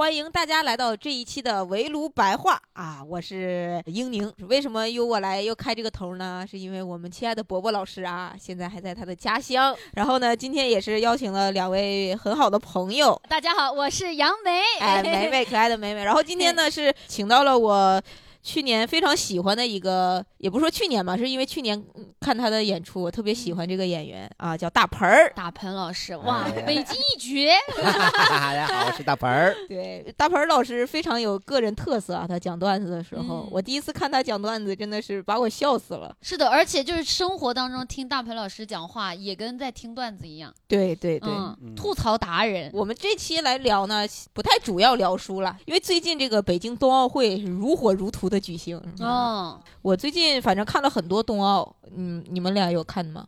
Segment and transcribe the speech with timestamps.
[0.00, 3.04] 欢迎大家来到这一期的围炉白话啊！
[3.06, 4.32] 我是英宁。
[4.48, 6.42] 为什么由我来又开这个头呢？
[6.50, 9.76] 是因为我们亲爱的伯伯老师啊，现在还在他的家乡。
[9.92, 13.20] 然后呢，今天也是邀请了两位很好的朋友。
[13.28, 14.62] 大家好，我是杨梅。
[14.80, 16.02] 哎，梅梅，可爱的梅梅。
[16.02, 18.02] 然后今天呢， 是请到了我。
[18.42, 21.82] 去年非常喜欢的一个，也不是说去年吧，是因为去年
[22.20, 27.52] 看他的演出，我特别喜欢这个演员啊，叫大盆儿，大盆老师，哇，北京一绝。
[27.76, 29.54] 大家好，我是大盆儿。
[29.68, 36.16] 对，大盆儿老师非常有个人特色啊，他讲段子的时候，我第一次看他讲段子，真的是把我笑死了。
[36.22, 40.52] 是的，而且就是生活当中听大盆老师讲话，也跟在听段子一样。
[40.66, 41.30] 对对对，
[41.76, 42.70] 吐槽达人。
[42.72, 48.80] 我们这期来聊呢，不太主要聊书了，因为最近这个北京冬奥会是如火如荼的举行。
[49.00, 53.26] 哦，我最近反正看了很多冬奥，嗯，你们俩有看吗？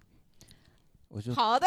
[1.08, 1.67] 我就好的，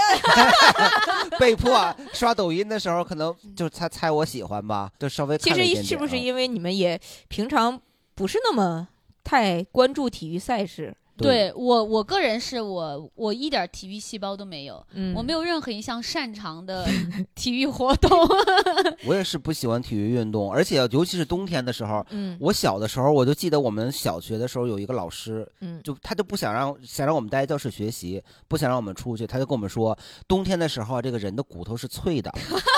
[1.37, 5.37] 被迫刷抖音的时候，可能就猜猜我喜欢吧，就稍微。
[5.37, 7.79] 其实是不是因为你们也平常
[8.15, 8.87] 不是那么
[9.23, 10.95] 太关注体育赛事？
[11.17, 14.85] 对我，我个人是我，我一点体育细胞都没有，
[15.15, 16.85] 我没有任何一项擅长的
[17.35, 18.11] 体育活动。
[19.07, 22.05] 我也是不喜欢体育运动，而且尤其是冬天的时候。
[22.09, 32.29] 嗯，我小的时候我就记得我们小学的时候有一个老师，嗯，就他就不想让想让我们待在教室学习，不想让我们出去，他就跟我们说，冬天的时候这个人的骨头是脆的，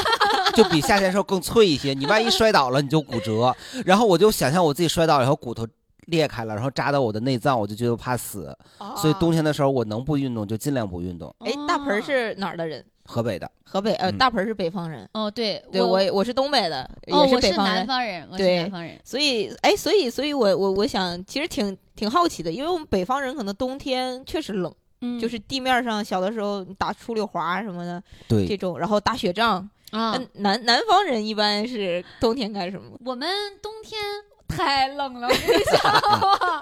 [0.54, 3.56] 就比夏天的时候更脆一些，你万一摔倒了你就骨折。
[3.86, 5.66] 然后我就想象我自己摔倒以后骨头。
[6.08, 8.56] 裂开了，然后扎到我的内脏，我就觉得怕死，
[8.98, 11.34] 所以冬天的时候我能不运动就尽量不运动。
[11.40, 12.84] 哎，大盆是哪儿的人？
[13.06, 13.50] 河北的。
[13.64, 15.08] 河北，呃，大盆是北方人。
[15.14, 17.76] 哦，对，对我我是东北的，也是北方人。
[17.76, 19.00] 南方人，对，南方人。
[19.04, 30.18] 所以，哎，所以，所以我我我想，其实挺挺好奇的，因为我们北方人可能冬天确实冷，嗯，就是地面上小的时候打出溜滑什么的，对，这种，然后打雪仗啊。
[30.34, 32.98] 南南方人一般是冬天干什么？
[33.06, 33.28] 我们
[33.62, 34.00] 冬天。
[34.48, 36.62] 太冷了，我跟你讲，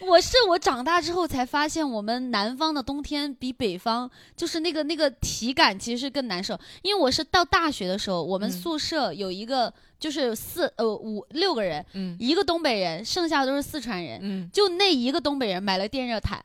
[0.08, 6.58] 我是我长大之后才发现，我们南方的冬天比北方就是那个那个体感其实是更难受。
[6.82, 16.40] 因为我是到大学的时候，我们宿舍有一个就是四呃五六个人，嗯，一个东北人，剩下的都是四川人，嗯，就那一个东北人买了电热毯，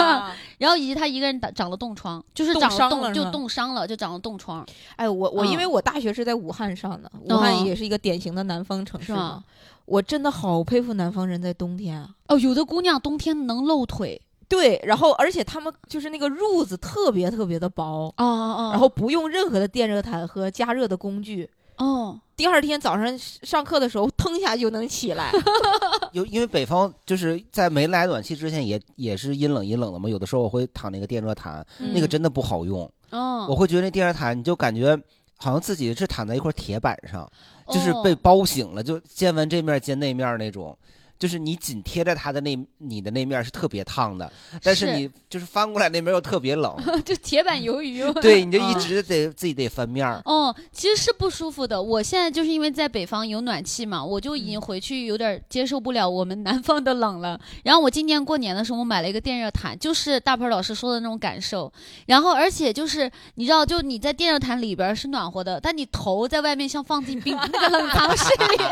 [0.58, 4.66] 然后以及他一个人长长了冻疮，就是长了冻就冻伤了，就长了冻疮。
[4.96, 9.44] 哎，我我因为我大学是在武汉上的，武汉也是一个典型的南方城市嘛。
[9.92, 12.08] 我真的好佩服南方人在冬天啊！
[12.28, 22.18] 哦，有的姑娘冬天能露腿，对，然后而且他们就是那个褥子特别特别的薄啊啊，然后不用任何的电热毯和加热的工具哦。
[22.34, 25.30] 第二天早上上课的时候，腾一下就能起来。
[26.12, 33.46] 有因为北方就是在没来暖气之前也也是阴冷阴冷的嘛，有的时候我会躺那个电热毯，那个真的不好用哦。
[33.46, 34.98] 我会觉得那电热毯你就感觉
[35.42, 37.30] 好像自己是躺在一块铁板上。
[37.68, 40.76] 就是被包醒了，就见完这面见那面那种。
[41.22, 44.28] 就是你紧贴着它的那，你的那面是特别烫的，
[44.60, 48.02] 但是你就是翻过来那面又特别冷， 就铁板鱿鱼。
[48.14, 50.04] 对， 你就一直得自己得翻面。
[50.24, 51.80] 哦，其实是不舒服的。
[51.80, 57.40] 我现在就是因为在北方有暖气嘛，我就已经回去有点接受不了我们南方的冷了。
[57.62, 61.72] 然后我今年过年的时候，我买了一个电热毯，就是大鹏老师说的那种感受。
[62.06, 68.64] 然后而且就是你知道，就你在电热毯里边是暖和的，但你头在外面像放进冰那个冷藏室里。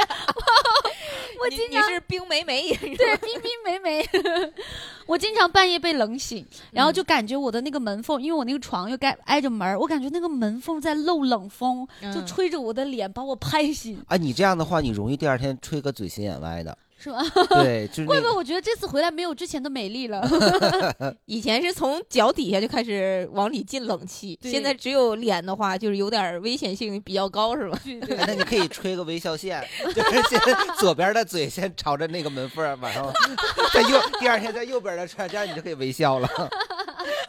[1.43, 4.09] 我今年是冰美美，对冰冰美美。
[5.07, 14.01] 我经常半夜被冷醒，然后就感觉我的那个门缝，因为我那个床又盖挨着门我感觉那个门缝在漏冷风，就吹着我的脸把我拍醒。
[14.07, 16.77] 啊，你这样的话，你容易第二天吹个嘴斜眼歪的。
[17.03, 17.19] 是吧？
[17.51, 18.05] 对，就是。
[18.05, 20.23] 怪不得我觉得这次回来没有之前的美丽了。
[21.25, 27.79] 以前是从脚底下就开始往里进冷气，现在只有脸的话，就是有点危险性比较高，是吧？
[28.27, 30.41] 那你可以吹个微笑线， 就是先
[30.79, 33.11] 左边的嘴先朝着那个门缝，马上
[33.73, 36.29] 在右，第二天在右边的穿，这样你就可以微笑了。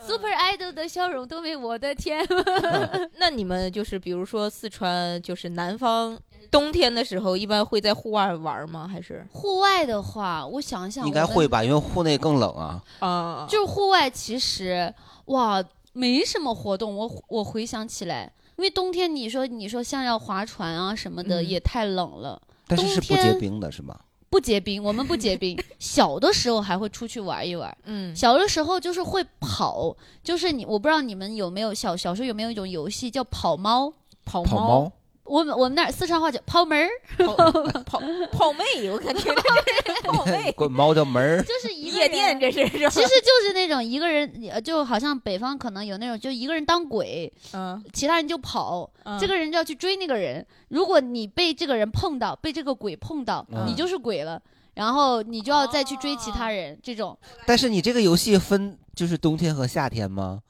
[0.08, 2.26] Super Idol 的笑容都没我的天。
[3.18, 6.18] 那你们就是比如说四川，就是南方。
[6.50, 8.86] 冬天的时候，一般会在户外玩吗？
[8.86, 12.84] 还是户外的话，我想想，应该会吧，因为户内更冷啊。
[13.00, 14.94] 啊，就是户外其实
[15.26, 15.64] 哇，
[15.94, 16.94] 没什么活动。
[16.94, 22.42] 我我回想起来，因为冬天你说你说像要划船啊什么的，也太冷了。
[22.68, 23.98] 但是是不结冰的是吗？
[24.32, 25.56] 不结冰， 我们不结冰。
[25.78, 27.78] 小的时候还会出去玩一玩。
[27.84, 33.94] 嗯，小的时候就是会跑，就是你，我不知道你们有没有小小时候有没有一种游戏叫跑猫？
[34.26, 34.92] 跑猫。
[35.24, 36.90] 我们我们那儿四川话叫跑门儿，
[37.26, 37.36] 跑
[37.84, 38.02] 跑
[38.32, 39.34] 跑妹，我感觉
[40.04, 48.90] 跑妹， 滚猫叫门儿， 就是一夜店，这是，其实就是那种一个人，就好像北方可能有那种，就一个人当鬼，嗯，其他人就跑，
[49.20, 54.42] 这个人就要去追那个人，如果你被这个人碰到，被这个鬼碰到，你就是鬼了，
[54.74, 57.18] 然后你就要再去追其他人，这种。
[57.46, 60.42] 但是你这个游戏分就是冬天和夏天吗？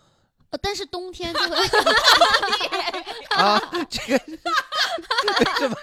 [0.51, 1.55] 呃，但是冬天就会
[3.35, 5.75] 啊，这个为什么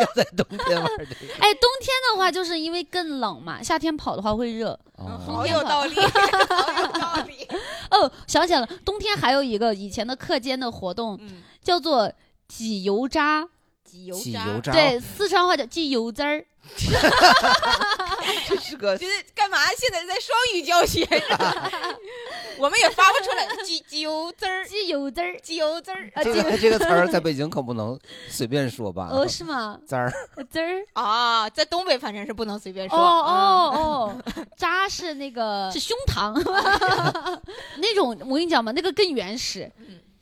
[0.00, 1.04] 要在冬天玩的？
[1.40, 4.78] 哎，冬天的话就是因为更冷嘛，夏天跑的话会热。
[4.96, 5.94] 好有道理，
[6.48, 7.48] 好有道理。
[7.90, 11.18] 哦，想起来了，冬天还有一个以前的课间的活动，
[11.62, 12.12] 叫做
[12.48, 13.48] 挤油渣。
[13.86, 16.44] 挤油渣，对，四川话叫挤油汁儿。
[18.48, 19.56] 这是个，这是干嘛？
[19.78, 21.06] 现在在双语教学，
[22.58, 23.46] 我们也发不出来。
[23.64, 26.10] 挤挤油汁儿，挤油汁儿，挤油汁儿。
[26.24, 27.96] 这个这个词儿在北京可不能
[28.28, 29.10] 随便说吧？
[29.12, 29.78] 哦，是吗？
[29.88, 30.12] 汁儿，
[30.50, 32.98] 汁儿啊，在东北反正是不能随便说。
[32.98, 34.22] 哦哦哦，
[34.56, 36.34] 渣是那个是胸膛，
[37.78, 39.70] 那种我跟你讲嘛，那个更原始。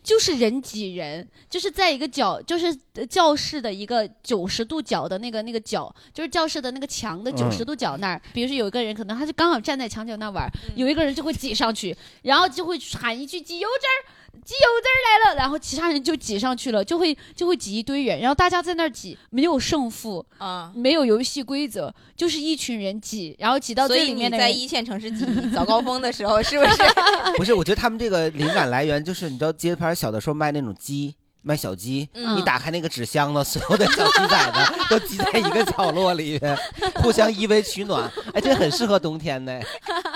[0.05, 2.73] 就是人挤人，就是在一个角，就是
[3.09, 8.23] 教室的一个九十度角的那个那个角，就是教室的那个墙的九十度角那儿。
[8.35, 10.47] 比如说有一个人，可能他就刚好站在墙角那玩，
[10.77, 14.12] 有一个人就会挤上去，然后就会喊一句“挤油汁儿”。
[14.45, 24.37] 挤油汁儿来了，然后其他人就挤上去了，就会就会挤一堆人，然后大家在那儿挤，没有胜负啊，没有游戏规则，就是一群人挤，然后挤到最里面的。
[24.37, 26.83] 在一线城市挤早高峰的时候，是不是？
[27.37, 31.15] 不是，我觉得他们这个灵感来源就是，你知道街拍小的时候卖那种鸡。
[31.44, 36.58] 卖小鸡，你打开那个纸箱子，所有的小鸡崽子 都挤在一个角落里面，
[36.96, 38.11] 互相依偎取暖。
[38.32, 39.61] 哎，这很适合冬天呢。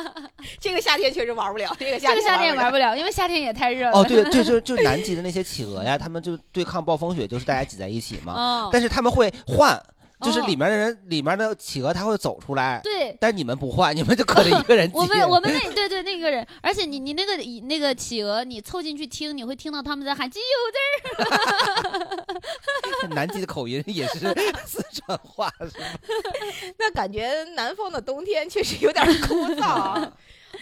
[0.58, 3.98] 这个夏天确实玩不了，这个夏这个夏天也玩不了，因为夏天也太热了。
[3.98, 8.70] 哦，对，就就 就南极的那些企鹅呀，他们就对抗暴风雪，就是大家挤在一起嘛。
[8.72, 9.78] 但是他们会换。
[10.20, 14.90] 就是里面的人，里面的企鹅它会走出来，对，但你们不换，你们就可着一个人。
[14.94, 17.36] 我们我们那对对那个人，而且你你那个
[17.66, 20.78] 那个企鹅，你凑进去听，你会听到他们在喊“鸡油字
[21.22, 23.08] 儿”。
[23.14, 24.18] 南极的口音也是
[24.66, 25.86] 四川话，是吗？
[26.78, 30.10] 那感觉南方的冬天确实有点枯燥。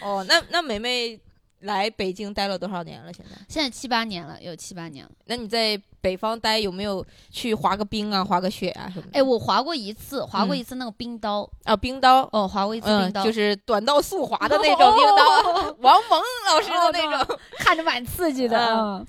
[0.01, 1.19] 哦，那那梅梅。
[1.61, 3.11] 来北京待了多少年了？
[3.11, 5.11] 现在现在七八年了，有七八年了。
[5.25, 9.19] 那你在北方待有没有去滑个冰啊，滑个雪啊什么的？
[9.19, 19.05] 哎，我滑过一次，滑过一次那个冰刀啊，冰刀哦，滑过一次冰刀，就是短道速滑的那种冰刀， 王蒙老师的那种，看着蛮刺激的。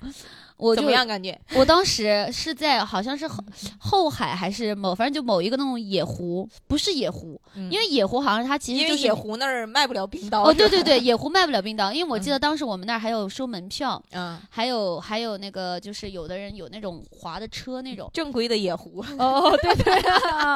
[0.59, 1.39] 我怎么样感觉？
[1.55, 3.43] 我当时是在好像是后
[3.77, 10.43] 后海还是某，反正就某一个那种野湖，不是野湖，因为野湖好像它其实就是野湖那儿卖不了冰刀。
[10.43, 19.01] 哦，对对对，野湖卖不了冰刀，因为我记得当时我们那儿还有收门票，嗯，还有还有那个就是有的人有那种滑的车那种正规的野湖。
[19.17, 19.93] 哦，对对，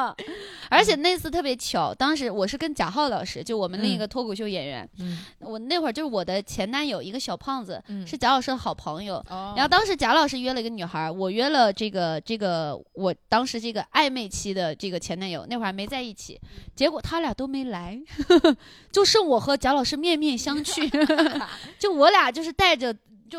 [0.68, 9.93] 而且那次特别巧，当时我是跟贾浩老师，就我们另一个脱口秀演员，嗯，我那会儿就是我的前男友一个小胖子，是贾老师的好朋友，哦然后当时。
[9.96, 16.40] 贾老师约了一个女孩，我约了这个这个我当时这个暧昧期的这个前男友，那会儿还没在一起，
[16.74, 17.98] 结果他俩都没来，
[18.90, 20.90] 就剩我和贾老师面面相觑，
[21.78, 22.94] 就我俩就是带着。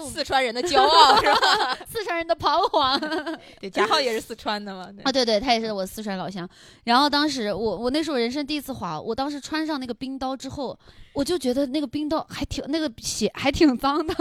[0.09, 1.77] 四川人的骄傲 是吧？
[1.89, 2.99] 四川人的彷徨。
[3.61, 4.89] 对，贾浩也是四川的嘛。
[5.03, 6.47] 啊，对对，他也是我四川老乡。
[6.83, 10.77] 然后当时我我那是我人生第一次滑，我当时穿上那个冰刀之后，
[11.13, 14.13] 我就觉得那个冰刀还挺那个血还挺脏的。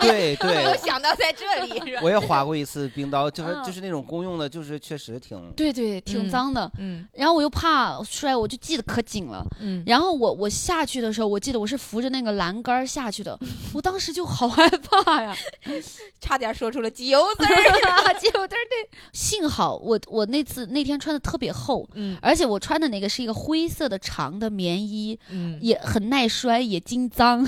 [0.00, 0.54] 对 对。
[0.56, 2.00] 没有想到在这里是吧？
[2.02, 5.38] 我也滑过一次冰刀，就是就是那种公用的，就是确实挺。
[5.52, 6.70] 对对，挺脏的。
[6.78, 7.06] 嗯。
[7.12, 9.44] 然后我又怕摔，我就系得可紧了。
[9.60, 9.82] 嗯。
[9.86, 13.38] 然后我我下去的时候，我记得我是扶着那个栏杆下去的，
[13.74, 14.67] 我当时就好害。
[14.70, 15.36] 怕呀，
[16.20, 18.88] 差点说出了机油字儿， 机油字儿对。
[19.12, 27.46] 幸好我我那次那天穿的特别厚，嗯，而且我穿的那个是一个灰色的长的棉衣，嗯，也很耐摔，也经脏。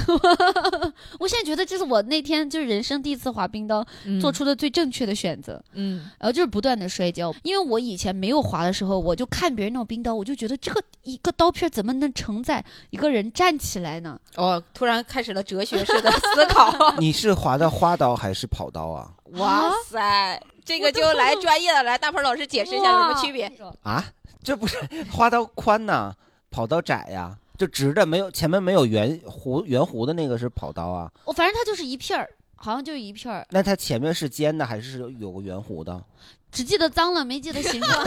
[1.19, 3.85] 我现在觉得这是我那天就是人生第一次滑冰刀
[4.21, 14.19] 做出的最正确的选择，嗯，然后就是不断的摔跤，因为我以前没有滑的时候，我就看别人那种冰刀，我就觉得这个一个刀片怎么能承载一个人站起来呢？
[14.37, 16.95] 哦，突然开始了哲学式的思考。
[16.99, 19.13] 你是滑的花刀还是跑刀啊？
[19.33, 23.51] 哇塞，这个就来专业的来，大鹏老师解释一下有什么区别
[23.83, 24.05] 啊？
[24.43, 24.77] 这不是
[25.11, 26.15] 花刀宽呐，
[26.51, 31.11] 跑刀窄呀，就直的，没有前面没有圆弧圆弧的那个是跑刀啊。
[31.25, 33.47] 我反正它就是一片儿，好像就一片儿。
[33.51, 36.03] 那它前面是尖的还是有个圆弧的？
[36.51, 38.05] 只记得脏了，没记得形状。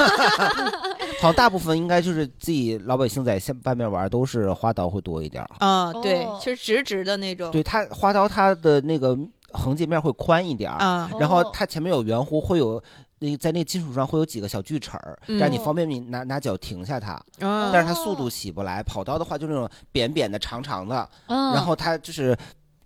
[1.22, 5.94] 好大部分应该就是自己老百姓在下外面玩，都是花刀会多一点啊。
[5.94, 7.50] 对，就是直直的那种。
[7.52, 9.18] 对它花刀，它的那个
[9.54, 12.82] 横截面会宽一点啊，然后它前面有圆弧，会有
[13.20, 17.18] 那在那金属上会有几个小锯齿儿，让你方便你拿拿脚停下它。
[17.40, 18.84] 但是它速度起不来。
[18.84, 22.38] 跑刀的话就那种扁扁的、长长的，然后它就是。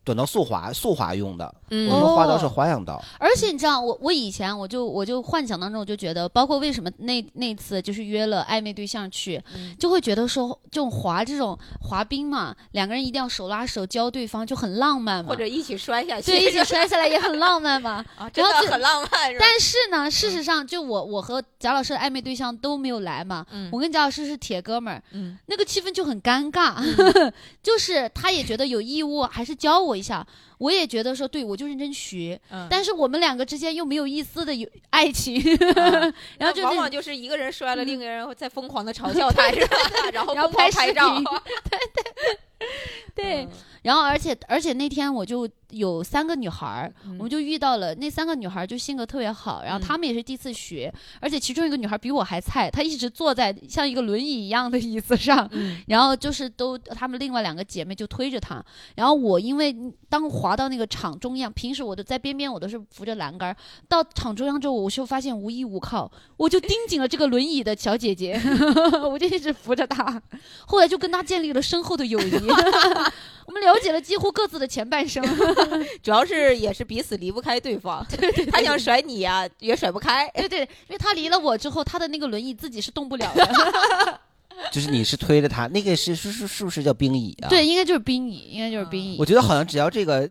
[0.08, 1.54] 短刀速滑，速滑用的。
[1.70, 3.04] 嗯，我们花刀是花样刀。
[3.20, 9.44] 而且你知道，我我以前我就我就幻想当中，我就觉得，包括为什么那那次就是约了暧昧对象去，
[9.78, 15.28] 就会觉得说这种滑这种滑冰嘛，两个人一定要手拉手教对方，就很浪漫嘛。
[15.30, 16.32] 或者一起摔下去。
[16.32, 18.06] 对，一起摔下来也很浪漫嘛。
[18.16, 19.36] 啊，真的很浪漫。
[19.38, 23.46] 但是呢，事实上，就我我和贾老师的暧昧对象都没有来嘛。
[23.52, 23.70] 嗯。
[23.74, 25.04] 我跟贾老师是铁哥们儿。
[25.12, 25.38] 嗯。
[25.48, 26.76] 那个气氛就很尴尬，
[27.62, 30.26] 就是他也觉得有义务还是教我一下。
[30.60, 32.40] 我也觉得说，对我就认真学，
[32.70, 35.42] 但是我们两个之间又没有一丝的有爱情，
[36.40, 39.48] 然后就往往就是一个人摔了，另一个人在疯狂的 嘲笑他，
[40.12, 41.16] 然后拍拍照，
[41.70, 42.68] 对对
[43.16, 43.48] 对。
[43.84, 49.64] 然后，而且，而且那天我就有三个女孩儿，我们就遇到了那三个女孩儿，就性格特别好。
[49.64, 55.50] 然后她们也是第一次学，而且其中一个女孩比我还菜，她一直坐在像一个轮椅一样的椅子上。
[55.88, 58.64] 然后就是都，她们另外两个姐妹就推着她。
[58.96, 59.76] 然后我因为
[60.10, 63.56] 当滑到那个场中央，平时我都在边边，我都是扶着栏杆。
[63.90, 68.40] 到场中央之后，我就发现无依无靠，我就盯紧了这个轮椅的小姐姐，
[69.10, 70.22] 我就一直扶着她。
[70.66, 72.32] 后来就跟她建立了深厚的友谊。
[73.48, 75.24] 我们了解了几乎各自的前半生，
[76.04, 78.06] 主要是也是彼此离不开对方。
[78.52, 80.30] 他想甩你呀，也甩不开。
[80.36, 84.20] 对对，因为他离了我之后，他的那个轮椅自己是动不了的。
[84.72, 87.48] 就是你是推着他，那个是是是是不是叫冰椅啊？
[87.48, 89.16] 对，应该就是冰椅，应该就是冰椅。
[89.20, 90.28] 我觉得好像只要这个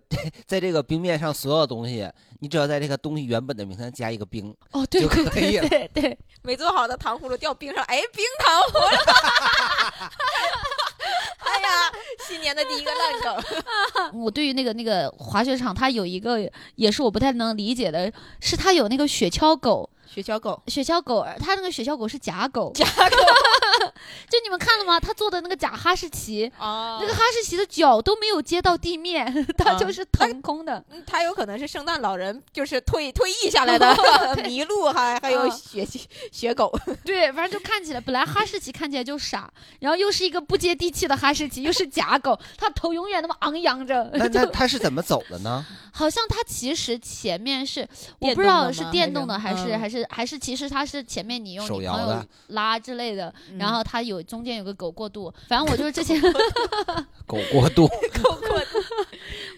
[0.46, 5.68] 在这个冰面上所有东西，你只要在这个东西原本的名称加一个冰，哦，对，就可以了。
[5.68, 8.96] 对对，没做好的糖葫芦掉冰上，哎，冰糖葫芦。
[11.38, 11.92] 哎呀，
[12.26, 14.12] 新年的第一个烂梗。
[14.22, 16.38] 我对于那个那个滑雪场，它有一个
[16.74, 19.88] 也是我不太能理解的，是它有那个雪橇狗。
[20.06, 23.16] 雪橇狗，雪橇狗，它那个雪橇狗是假狗，假狗，
[24.30, 24.98] 就你们看了吗？
[25.00, 29.26] 他坐的那个假哈士奇，那个哈士奇的脚都没有接到地面，
[29.58, 30.82] 它就是腾空的。
[31.06, 33.86] 它有可能是圣诞老人，就是退退役下来的
[34.44, 35.86] 麋鹿，还还有雪
[36.32, 36.72] 雪狗。
[37.04, 44.08] 对，反正就看起来，本来哈士奇看起来就傻，然后又是一个不接地气的哈士奇，又是假狗，它头永远那么昂扬着。
[44.14, 45.66] 那那它是怎么走的呢？
[45.92, 47.86] 好像它其实前面是
[48.18, 49.95] 我不知道是电动的还是还是。
[50.10, 56.20] 还是其实它是前面你用你朋友拉之类的，然后它有中间有个狗过渡，反正我就是之前
[57.26, 57.86] 狗过渡，
[58.22, 58.78] 狗过渡，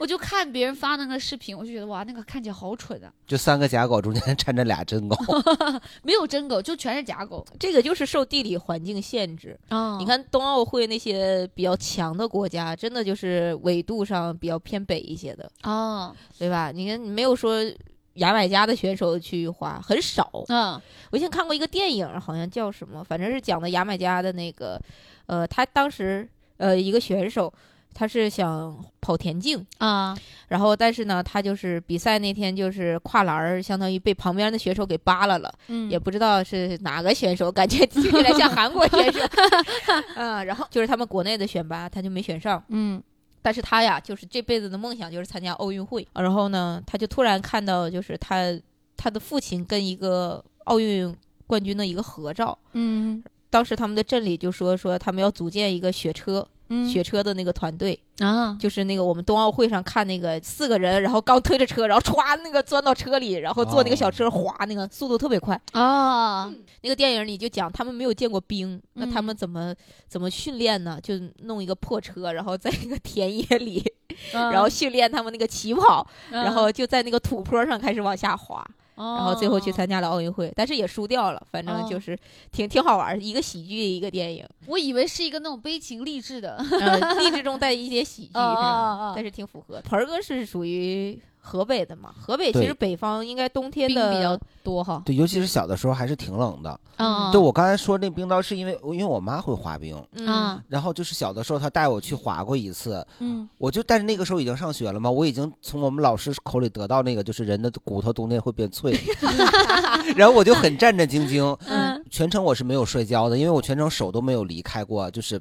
[0.01, 3.13] 我就看别人发那个视频，我就觉得哇，那个看起来好蠢啊！
[3.27, 5.17] 就三个假狗中间掺着俩真狗，
[6.03, 7.45] 没有真狗，就全是假狗。
[7.59, 9.99] 这个就是受地理环境限制啊！
[9.99, 16.71] 你看冬奥会那些比较强的国家，真的就是纬度上比较偏北一些的啊，对吧？
[16.73, 17.59] 你看你没有说。
[18.19, 20.31] 牙买加的选手去滑很少。
[20.49, 24.81] 嗯，我以前看过一个电影，好像叫什么，反正是讲的牙买加的那个，
[25.27, 27.53] 呃，他当时呃一个选手，
[27.95, 29.65] 他是想跑田径。
[29.79, 30.17] 啊，
[30.49, 39.21] 然后但是呢，他就是比赛那天就是跨栏儿，相当于被旁边的选手给扒拉了，嗯，也不知道是哪个选手，感觉听起来像韩国选手，
[40.17, 43.03] 嗯，然后就是他们国内的选拔，他就没选上，嗯。
[43.43, 46.07] 但是他呀，就是这辈子的梦想就是参加奥运会。
[46.15, 48.59] 然后呢，他就突然看到，就是他
[48.97, 51.15] 他的父亲跟一个奥运
[51.47, 52.59] 冠军的一个合照。
[52.73, 56.47] 嗯，当时他们的镇里就说说他们要组建一个雪车。
[56.91, 66.53] 雪车的那个团队啊，就是那个我们冬奥会上看那个四个人，然后刚推着车，然后歘那个钻到车里，然后坐那个小车滑，那个速度特别快啊。
[66.83, 69.75] 那个电影里就讲他们没有见过冰，那他们怎么
[70.07, 70.99] 怎么训练呢？
[71.03, 73.83] 就弄一个破车，然后在一个田野里，
[74.33, 78.65] 然后训练他们那个起跑，然后就在那个土坡上开始往下滑。
[78.99, 81.43] 然后最后去参加了奥运会，但是也输掉了。
[81.51, 82.19] 反正就是
[82.51, 84.45] 挺挺好玩，一个喜剧，一个电影。
[84.67, 86.59] 我以为是一个那种悲情励志的，
[87.19, 88.33] 励志中带一些喜剧，
[89.15, 89.81] 但是挺符合。
[89.83, 91.19] 盆儿哥是属于。
[91.49, 95.03] 河北的嘛，河北其实北方应该冬天的比较多哈。
[95.07, 96.79] 对，尤其是小的时候还是挺冷的。
[96.97, 108.99] 嗯，对我刚才说那冰刀是因为因为我妈会滑冰，嗯，然后就是小的时候她带我去滑过一次，嗯，我就但是那个时候已经上学了嘛，我已经从我们老师口里得到那个就是人的骨头冬天会变脆，
[110.15, 115.41] 然后我就很战战兢兢，嗯，全程我是没有摔跤的，因为我全程手都没有离开过，就是。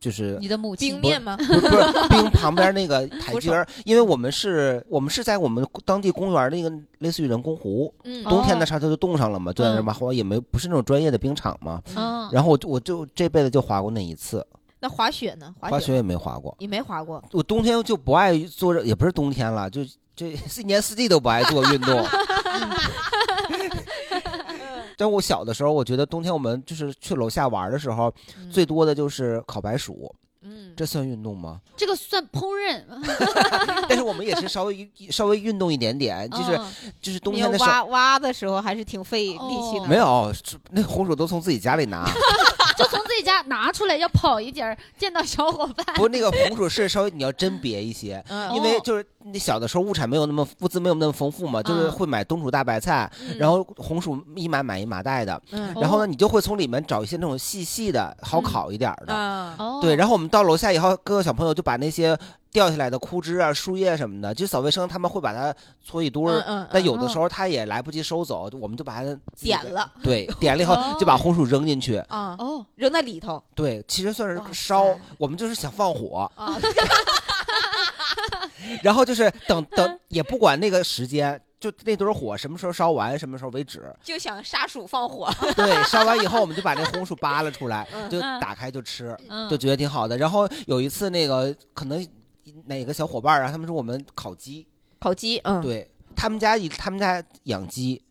[0.00, 1.36] 就是你的母亲冰面吗？
[1.38, 11.82] 不是不是冰旁边那个 台阶儿，因为我们是我们是在我们当地公园那个类似于人工湖，嗯，冬天的时候它就冻上了嘛，就在那嘛滑，也没不是那种专业的冰场嘛。
[11.96, 14.46] 嗯，然后我就我就这辈子就滑过那一次，
[14.80, 15.52] 那滑雪呢？
[15.58, 16.54] 滑雪也没滑过。
[16.60, 17.22] 你没滑过？
[17.32, 19.80] 我冬天就不爱做这，也不是冬天了，就
[20.14, 20.28] 这
[20.60, 22.06] 一年四季都不爱做运动。
[24.98, 30.12] 但我小的时候，我觉得冬天我们就是去楼下玩的时候，嗯最多的就是烤白薯，
[30.42, 31.60] 嗯，这算运动吗？
[31.76, 32.82] 这个算烹饪，
[33.88, 39.32] 但是我们也是稍微稍微运动一点点，就是嗯就是冬天的时候挖挖的时候还是挺费力
[39.70, 39.84] 气的。
[39.84, 40.32] 哦没有，
[40.72, 42.04] 那红薯都从自己家里拿，
[42.76, 45.86] 就从自己家拿出来，要跑一点儿，见到小伙伴。
[45.94, 48.22] 不，那个红薯是稍微你要甄别一些，
[48.54, 59.12] 因为就是你小的时候物产没有那么物资没有那么丰富嘛，就是嗯会买冬储大白菜，然后红薯一买买一麻袋的，嗯然后呢，你就会从里面找一些那种细细的、好嗯烤一点儿的。
[59.14, 62.18] 啊，哦，对，然后我们到楼下以后，各个小朋友就把那些
[62.50, 65.54] 掉下来的枯枝啊、树叶什么的，就扫卫生，他们会把它
[65.84, 66.40] 搓一堆儿。
[66.46, 71.96] 嗯嗯，但有的时候他也来不及收走，我们就把它点了对， 点了以后哦就把红薯扔进去。
[72.08, 74.84] 啊，哦，扔在里头对，其实算是烧，
[75.18, 76.56] 我们就是想放火， 啊，
[78.82, 83.82] 然后就是等等，也不管那个时间，就那堆火什么时候烧完，什么时候为止。
[84.02, 85.30] 就想杀鼠放火。
[85.56, 89.16] 对，烧完以后我们就把那红薯扒拉出来，嗯就打开就吃。
[89.28, 90.16] 嗯，就觉得挺好的。
[90.16, 92.06] 然后有一次，那个可能
[92.66, 94.66] 哪个小伙伴啊，他们说我们烤鸡，
[94.98, 98.02] 烤鸡，嗯，对他们家一他们家养鸡，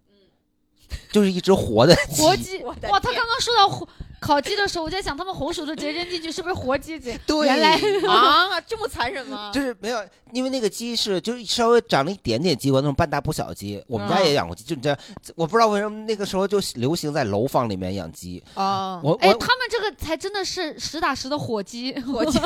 [1.11, 2.73] 就是一只活的鸡，活鸡，哇！
[2.99, 3.87] 他刚刚说到火
[4.21, 7.13] 烤鸡的时候，我在想他们红薯都直接扔进去，是不是活鸡子？
[7.25, 7.75] 对，原来
[8.09, 9.51] 啊，这么残忍吗？
[9.53, 13.83] 就是没有，因为那个鸡是就是稍微长了一点点鸡冠，那种半大不小的鸡。
[13.87, 14.97] 我们家也养过鸡，就你这，
[15.35, 18.43] 我不知道为什么那个时候就流行在楼房里面养鸡。
[18.55, 22.39] 啊，哎，我我他们这个才真的是实打实的火鸡，火鸡，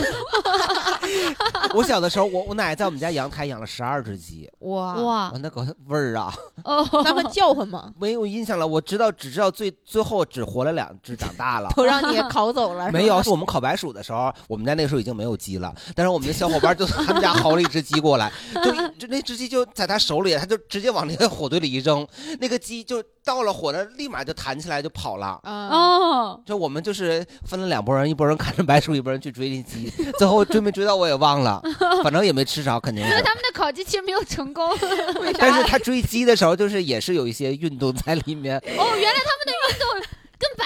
[1.74, 7.94] 我小的时候，我我奶奶在我们家阳台养了十二只鸡，哇，哇哇，那个味儿啊，哦，他们叫唤吗？
[7.98, 8.68] 没有印象了。
[8.68, 11.70] 我知道只知道最最后只活了两只长大了。
[11.76, 12.90] 都让你烤走了？
[12.94, 22.06] 没有，是我们烤白薯的时候，我们家那个时候已经没有鸡了，但是我们的小伙伴就从他们家薅了一只鸡过来，就就那只鸡就在他手里，他就直接往那个火堆里一扔，
[22.40, 25.40] 那个鸡就到了火那立马就弹起来就跑了。
[25.44, 31.62] 啊，哦，就我们就是分了两拨人，一拨人看着白薯，一拨人去追那鸡，最后追没追到我也忘了，
[32.04, 33.10] 反正也没吃着，肯定是。
[33.10, 34.70] 因为他们的烤鸡其实没有成功。
[34.72, 38.58] 哦，但是他追鸡的时候，就是也是有一些运动在里面。
[38.78, 39.20] 哦原来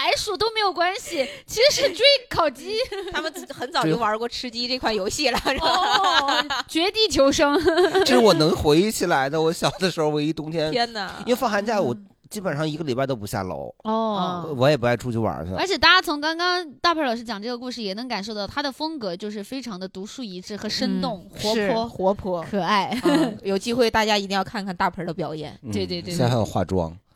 [0.06, 2.78] 白鼠都没有关系，其实是追烤鸡。
[3.12, 5.68] 他们很早就玩过吃鸡这款游戏了，是吧？
[5.68, 7.60] 哦， 绝地求生。
[8.06, 9.42] 这是我能回忆起来的。
[9.42, 11.12] 我小的时候，唯一冬天，天哪！
[11.26, 11.96] 因为放寒假，我
[12.36, 14.54] 基本上一个礼拜都不下楼，哦。
[14.58, 15.54] 我也不爱出去玩去。
[15.54, 22.46] 而且大家从刚刚大佩老师讲这个故事，也能感受到他的风格就是非常的独树一帜和生动、活泼、活泼。
[22.52, 23.00] 可爱。
[23.06, 25.58] 嗯有机会大家一定要看看大盆的表演。
[25.64, 26.94] 嗯对对对现在还有化妆，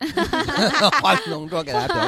[1.02, 2.02] 化浓妆给大家表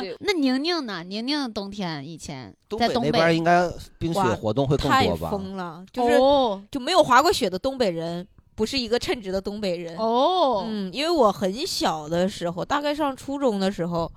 [0.00, 0.16] 演。
[0.22, 1.02] 那宁宁呢？
[1.02, 5.30] 宁宁冬天以前东在东北那边应该冰雪活动会更多吧？
[5.30, 9.96] 疯了，就是哦就没有滑过雪的东北人，不是一个称职的东北人。
[9.96, 14.10] 哦，嗯，因为我很小的时候，大概上初中的时候，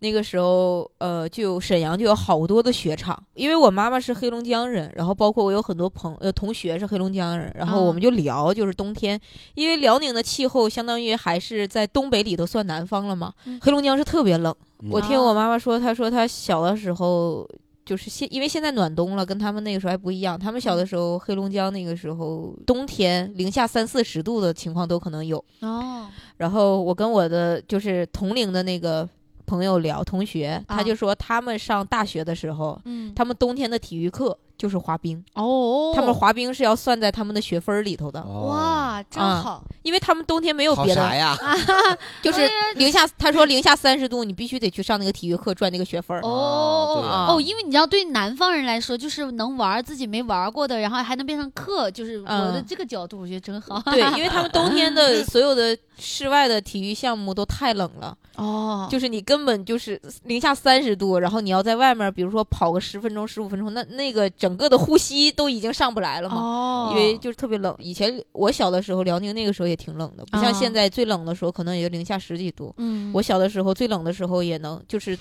[0.00, 9.20] 那个时候，呃，就沈阳就有好多的雪场，因为我妈妈是黑龙江人，然后包括我有很多朋呃同学是黑龙江人，然后我们就聊，就是冬天，
[9.54, 14.54] 因为辽宁的气候相当于还是在东北里头算南方了嘛，嗯黑龙江是特别冷。
[14.82, 17.48] 嗯我听我妈妈说，她说她小的时候。
[17.88, 20.38] 就是现，因为现在暖冬了，跟他们那个时候还不一样。
[20.38, 25.42] 他们小的时候，黑龙江那个时候冬天零下三四十度的情况都可能有。
[25.60, 29.08] 哦，然后我跟我的就是同龄的那个
[29.46, 41.38] 朋友聊，同学，啊他就说他们上大学的时候，嗯，他们冬天的体育课就是滑冰，哦，他们滑冰是要算在他们的学分儿里头的，哦，哇，真啊好，因为他们冬天没有别的，呀？
[42.20, 42.40] 就是
[42.74, 46.20] 零下，他说零下三十度，你必须得去上那个体育课赚那个学分儿。
[46.22, 53.80] 哦啊哦，因为你知道，对南方人来说，就是能玩自己没玩过的，然后还能变成课，就是我的嗯这个角度，我觉得真好。
[53.92, 66.36] 对，因为他们冬天的 所有的室外的体育项目都太冷了，哦，就是你根本就是零下三十度，然后你要在外面，比如说跑个十分钟、十五分钟，那那个整个的呼吸都已经上不来了嘛。
[66.36, 67.74] 哦，因为就是特别冷。
[67.78, 72.74] 以前我小的时候，辽宁那个时候也挺冷的，不像啊现在最冷的时候可能也就零下十几度。
[72.78, 75.18] 嗯，我小的时候最冷的时候也能就是，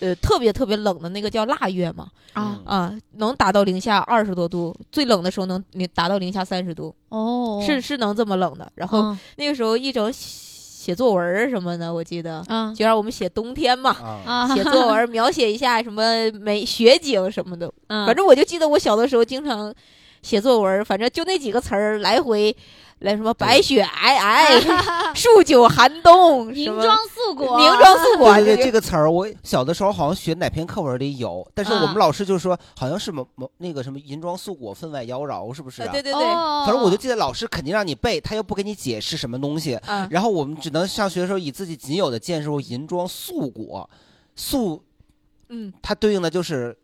[0.00, 8.70] 呃，特别特别冷的那个叫腊月嘛，啊啊，能达到零下二十多度，最冷的时候能零达到零下三十度，哦，是是能这么冷的。
[8.74, 10.12] 然后嗯那个时候一整
[10.82, 17.72] 写作文什么的，我记得，嗯，就让我们写冬天嘛，啊，写作文描写一下什么美雪景什么的。
[17.86, 19.72] 反正我就记得我小的时候经常
[20.22, 22.56] 写作文，反正就那几个词儿来回。
[23.02, 28.34] 来什么白雪皑皑， 数九寒冬，银装素裹，银装素裹。
[28.36, 35.82] 对对，这个词儿我小的时候好像学哪篇课文里有，但是我们老师就说好像是某某那个什么银装素裹，分外妖娆，是不是？
[35.88, 36.22] 对对对。
[36.64, 39.78] 反正我就记得老师肯定让你背，他又不给你解释什么东西，
[40.10, 43.88] 然后我们只能上学的时候以自己仅有的见识，银装素裹，
[44.36, 44.82] 素，
[45.48, 46.76] 嗯，它对应的就是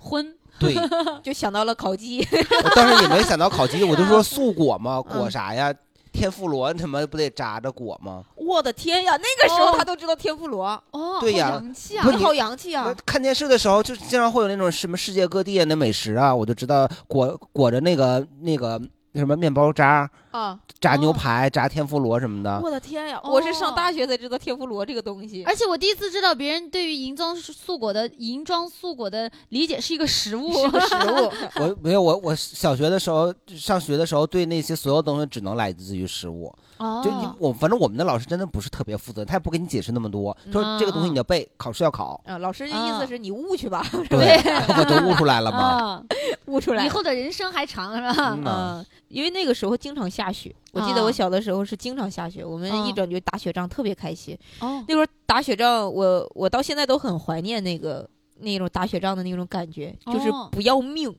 [0.00, 0.34] 婚。
[0.60, 0.74] 对，
[1.22, 2.26] 就想到了烤鸡。
[2.64, 5.74] 我当时也没想到烤鸡，我就说素裹嘛，裹啥呀？
[6.12, 8.22] 天妇罗他妈不得扎着裹吗？
[8.36, 12.94] 我的天呀，那个时候他都知道天妇罗哦，对呀，洋气啊，好洋气啊！
[13.04, 18.80] 看电视的时候就经常会有那种什么世界各地的美食啊，我就知道裹裹着那个那个。
[19.16, 22.60] 什么面包渣啊，炸牛排、炸天妇罗什么的。
[22.62, 23.20] 我的天呀！
[23.24, 31.32] 我是上大学才知道天妇罗这个东西，而且我第一次知道别人对于银装素裹的银装素裹的理解是一个食物，是个食物。
[31.60, 36.54] 我没有，我我小学的时候上学的时候，对那些所有东西只能来自于食物。
[36.78, 42.20] 哦，就你我反正我们的老师真的不是特别负责，他也不给你解释那么多，说这个东西你要背，考试要考。
[42.26, 44.36] 啊，老师的意思是你悟去吧，对，
[44.76, 46.02] 我就 悟出来了嘛，
[46.46, 48.38] 悟出来，以后的人生还长是吧？
[48.44, 54.36] 嗯，因为那个时候经常下雪，我记得我小的时候是经常下雪，我们一整就打雪仗特别开心。
[54.60, 58.08] 哦，那时候打雪仗，我我到现在都很怀念那个
[58.40, 61.14] 那种打雪仗的那种感觉，就是不要命。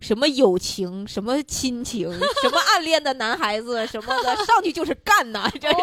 [0.00, 5.50] 什么友情，什么亲情，什么暗恋的男孩子什么的，上去就是干呐！
[5.58, 5.74] 这是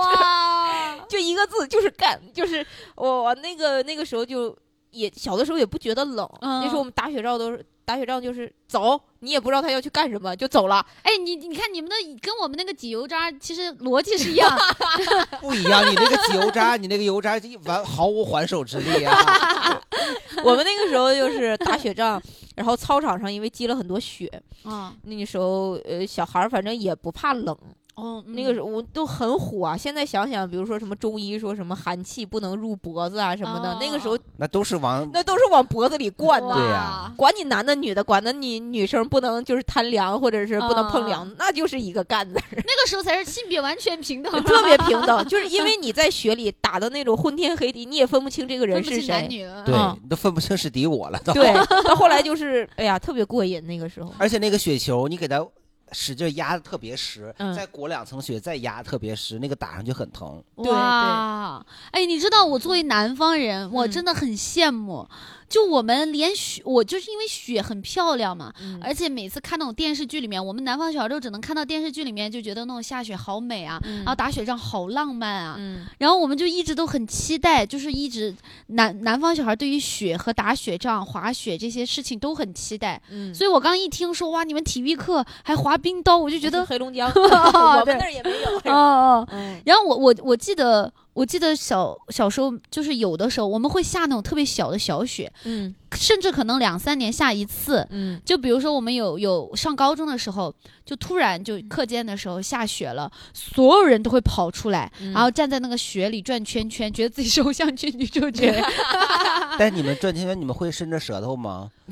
[1.09, 2.21] 就一个字，就是干。
[2.31, 2.63] 就是
[2.95, 4.55] 我那个那个时候就
[4.91, 10.85] 也小的时候也不觉得冷，那时候我们打雪仗都是打雪仗就是走，你也不知道他要去干什么就走了。
[11.01, 14.49] 哎，你你看你们的跟我们那个挤油渣其实逻辑是一样，
[15.41, 15.89] 不一样。
[15.89, 19.81] 你那个挤油渣，你那个油渣完毫无还手之力啊。
[20.43, 22.21] 我们那个时候就是打雪仗。
[22.53, 24.29] 然后操场上因为积了很多雪
[24.63, 27.57] 啊，那个时候呃小孩儿反正也不怕冷。
[27.95, 29.77] 哦，那个时候我都很火啊！
[29.77, 36.53] 现在想想，比如说什么中医说什么寒气不能入脖子啊什么的，那个时候那都是往那都是往脖子里灌的。
[36.53, 42.39] 对呀，管你男的女的，管的你女生不能就是贪凉或者是不能碰凉， 那就是一个干字。
[42.51, 49.27] 那个时候才是性别完全平等， 特别平 等，就是因为你在雪里打的那种昏天黑地，你也分不清这个人是谁，
[49.65, 49.75] 对，
[50.09, 51.19] 都分不清是敌我了。
[51.25, 54.11] 对，到后来就是哎呀，特别过瘾那个时候。
[54.17, 55.45] 而且那个雪球，你给它。
[55.91, 60.41] 使劲压的特别实，再裹两层雪，再压特别实，那个打上去很疼。
[60.57, 65.07] 对对，哎，你知道我作为南方人，我真的很羡慕。
[65.51, 75.59] 就我们连雪，我就是因为雪很漂亮嘛，而且每次看那种电视剧里面，我们南方小时候只能看到电视剧里面，就觉得那种下雪好美啊，然后打雪仗好浪漫啊，
[75.97, 78.33] 然后我们就一直都很期待，就是一直
[78.67, 83.01] 南南方小孩对于雪和打雪仗、滑雪这些事情都很期待。
[83.35, 88.57] 所以我刚一听说哇，你们体育课还滑冰刀，我就觉得黑龙江 我们那儿也没有。
[88.71, 89.27] 哦哦，
[89.65, 90.93] 然后我我我记得。
[91.13, 100.53] 我记得小小时候，就是有的时候我们会下那种特别小的小雪，嗯，甚至可能两三年下一次，嗯，就比如说我们有有上高中的时候，
[100.85, 108.63] 就突然就课间的时候下雪了，所有人都会跑出来，然后站在那个雪里转圈圈，觉得自己是偶像剧女主角。
[109.59, 111.69] 但你们转圈圈，你们会伸着舌头吗？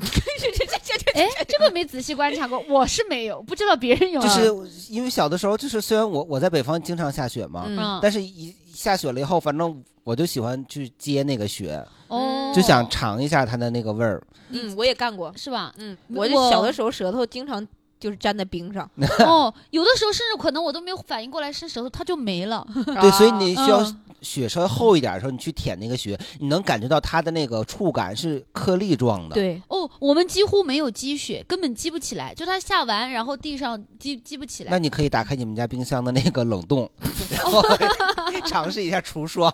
[1.14, 4.20] 哎，这个没仔细观察过，我是没有，不知道别人有。
[4.22, 4.46] 就是
[4.88, 8.54] 因为小的时候，就是虽然我我在北方经常下雪嘛，嗯但是一。
[8.80, 14.22] 下雪了以后，反正我就喜欢去接那个雪，哦，就想尝一下它的那个味儿。
[14.48, 15.70] 嗯，我也干过，是吧？
[15.76, 17.66] 嗯，我就小的时候舌头经常
[18.00, 18.90] 就是粘在冰上。
[19.20, 22.66] 哦，有的时候甚至可能我都没有反应过来伸舌头，它就没了。
[23.00, 23.86] 对，所以 你需要。
[24.22, 29.34] 雪稍微厚一点的时候，你去舔那个雪，你能感觉到它的那个触感是颗粒状的。
[29.34, 32.34] 对哦，我们几乎没有积雪，根本积不起来。
[32.34, 34.70] 就它下完，然后地上积积不起来。
[34.70, 36.90] 那你可以打开你们家冰箱的那个冷冻，
[37.30, 37.62] 然后
[38.44, 39.50] 尝试一下除霜。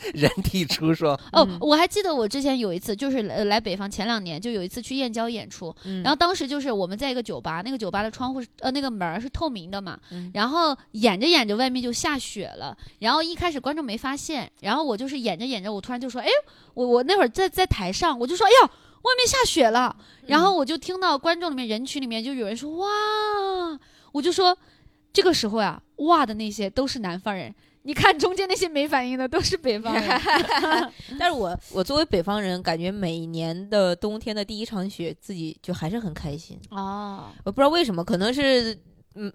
[0.14, 9.98] 人体出霜哦，我还记得我之前有一次，就是来北方前两年，就有一次去燕郊演出，然后当时就是我们在一个酒吧，那个酒吧的窗户呃那个门是透明的嘛，
[10.32, 16.28] 然后演着演着外面就下雪了，然后一开始观众没发现，然后我就是演着演着，我突然就说，哎，
[16.74, 18.70] 我我那会儿在在台上，我就说，哎呀，
[19.02, 22.86] 外面下雪了，然后我就听到观众里面人群里面就有人说哇，
[24.12, 24.56] 我就说
[25.12, 27.54] 这个时候呀，哇的那些都是南方人。
[27.82, 30.20] 你看中间那些没反应的都是北方人，
[31.18, 37.30] 但是我我作为北方人，感觉每年的冬天的第一场雪，自己就还是很开心哦。
[37.44, 38.78] 我不知道为什么，可能是
[39.14, 39.32] 嗯，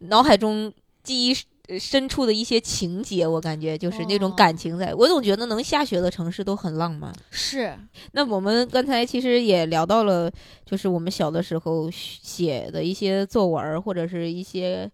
[0.00, 0.70] 脑海中
[1.02, 4.92] 记忆深处的一些情节，我感觉就是那种感情在。
[4.94, 7.10] 我总觉得能下雪的城市都很浪漫。
[7.30, 7.74] 是。
[8.12, 10.30] 那我们刚才其实也聊到了，
[10.66, 14.90] 就是我们小的时候写的一些作文或者是一些。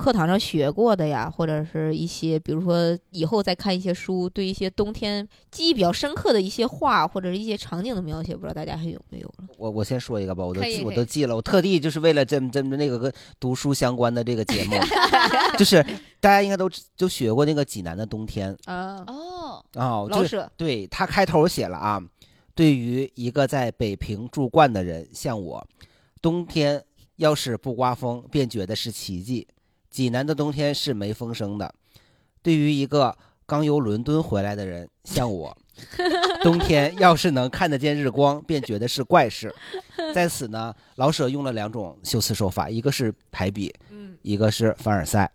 [0.00, 9.44] 课堂上学过的呀，或者是一些，比如说以后再看一些书，对一些冬天记忆比较深刻的一些话，或者是一些场景的描写，不知道大家还有没有了？
[9.58, 14.76] 我我先说一个吧，我都记我都记了，我特地就是为了这这那个跟读书相关的这个节目，
[15.58, 15.84] 就是
[16.18, 18.56] 大家应该都都学过那个济南的冬天。
[18.64, 19.64] 啊哦。
[19.74, 22.02] 哦，老舍对他开头写了啊，
[22.54, 25.64] 对于一个在北平住惯的人，像我，
[26.22, 26.82] 冬天
[27.16, 29.46] 要是不刮风，便觉得是奇迹。
[29.90, 31.74] 济南的冬天是没风声的，
[32.42, 35.56] 对于一个刚由伦敦回来的人，像我，
[36.42, 39.52] 冬天要是能看得见日光，便觉得是怪事。
[40.14, 43.74] 在此呢，老舍用了两种修辞手法，一个是排比，
[44.22, 45.30] 一个是凡尔赛，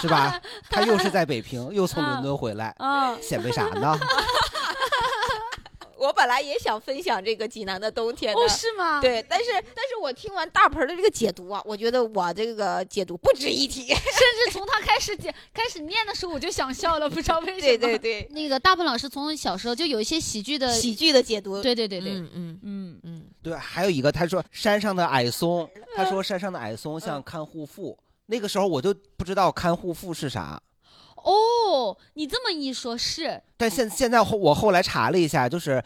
[0.00, 0.40] 是吧？
[0.68, 2.74] 他又是在北平， 又从伦敦回来，
[3.22, 3.98] 显摆啥呢？
[6.02, 9.00] 我本来也想分享这个济南的冬天，哦，是吗？
[9.00, 17.78] 对，但是但是我听完大盆的这个解读啊，我觉得我这个解读不值一提， 甚至从他开始解开始念的时候我就想笑了，不知道为什么。
[17.78, 23.00] 对对对，那个大鹏老师从小时候就有一些喜剧的喜剧的解读，对对对对，嗯嗯嗯。
[23.04, 30.60] 嗯，对，还有一个他说山上的矮松， 他说山上的矮松像看护妇，那个时候我就不知道看护妇是啥。
[31.24, 33.40] 哦，你这么一说，是。
[33.56, 35.82] 但现现在后我后来查了一下，就是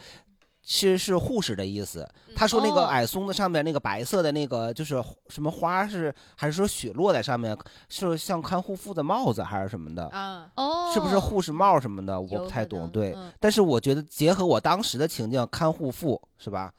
[0.63, 2.07] 其实是护士的意思。
[2.35, 7.57] 他说那个矮松的上面那个白色的那个就是什么花是，还是说雪落在上面，
[7.89, 10.07] 是像看护妇的帽子还是什么的？
[10.09, 12.19] 啊，哦，是不是护士帽什么的？
[12.19, 12.89] 我不太懂。
[12.89, 16.71] 对，但是我觉得结合我当时的情境，看护妇是吧？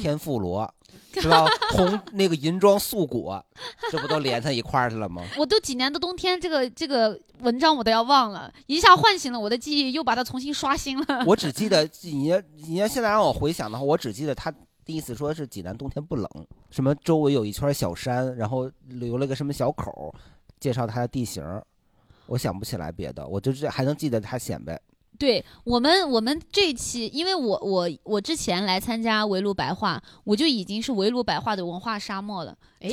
[0.00, 0.72] 天妇罗。
[1.12, 1.46] 是吧？
[1.72, 3.42] 红那个银装素裹，
[3.90, 5.22] 这不都连在一块儿去了吗？
[5.38, 11.24] 我都几年的冬天，这个这个文章我都要忘了，一下唤醒了我的记忆，又把它重新刷新了。
[11.26, 12.34] 我 只记得你，
[12.66, 14.52] 你要现在让我回想的话，我只记得他
[14.84, 16.28] 第一次说是济南冬天不冷，
[16.70, 20.14] 什么周围有一圈小山，然后留了个什么小口，
[20.60, 21.42] 介绍它的地形。
[22.26, 24.78] 我想不起来别的，我就是还能记得他显摆。
[25.18, 32.54] 对我们，我们这期，因为我我我之前来参加围炉白话，我就已经是围炉白话的文化沙漠了。
[32.80, 32.90] 哎，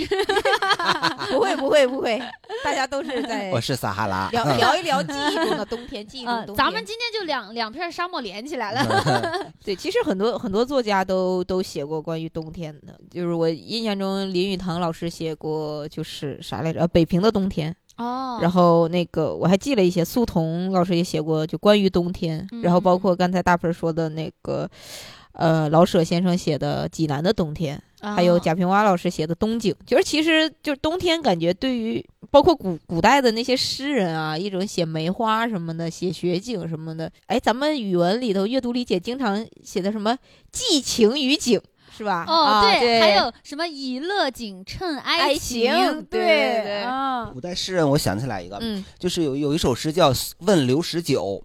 [1.29, 2.17] 不会不会不会，
[2.63, 6.55] 大家都是在我是撒哈拉聊聊一聊记忆中的冬天，记忆中冬天。
[6.55, 9.51] 咱们今天就两两片沙漠连起来了。
[9.63, 16.79] 对，其实很多很多作家都都写过关于冬天的，就是我印象中林语堂老师写过，就是啥来着？
[16.79, 17.75] 呃，北平的冬天。
[17.97, 22.47] 哦，然后那个我还记了一些，苏童老师也写过，就关于冬天。
[22.63, 24.69] 然后包括刚才大鹏说的那个，
[25.33, 29.75] 呃，老舍先生写的济南的冬天，还有贾平凹老师写的冬景。
[29.85, 37.11] 就是其实就是冬天，感觉对于包括古古代的那些诗人啊，一种写梅花什么的，写雪景什么的。
[37.27, 40.17] 哎，咱们语文里头阅读理解经常写的什么
[40.51, 41.61] 寄情于景。
[41.95, 42.25] 是吧？
[42.27, 45.71] 哦，对，还有什么以乐景衬哀情？
[46.09, 46.19] 对
[46.63, 46.83] 对。
[47.31, 48.61] 古代诗人，我想起来一个，
[48.97, 51.43] 就是有有一首诗叫《问刘十九》，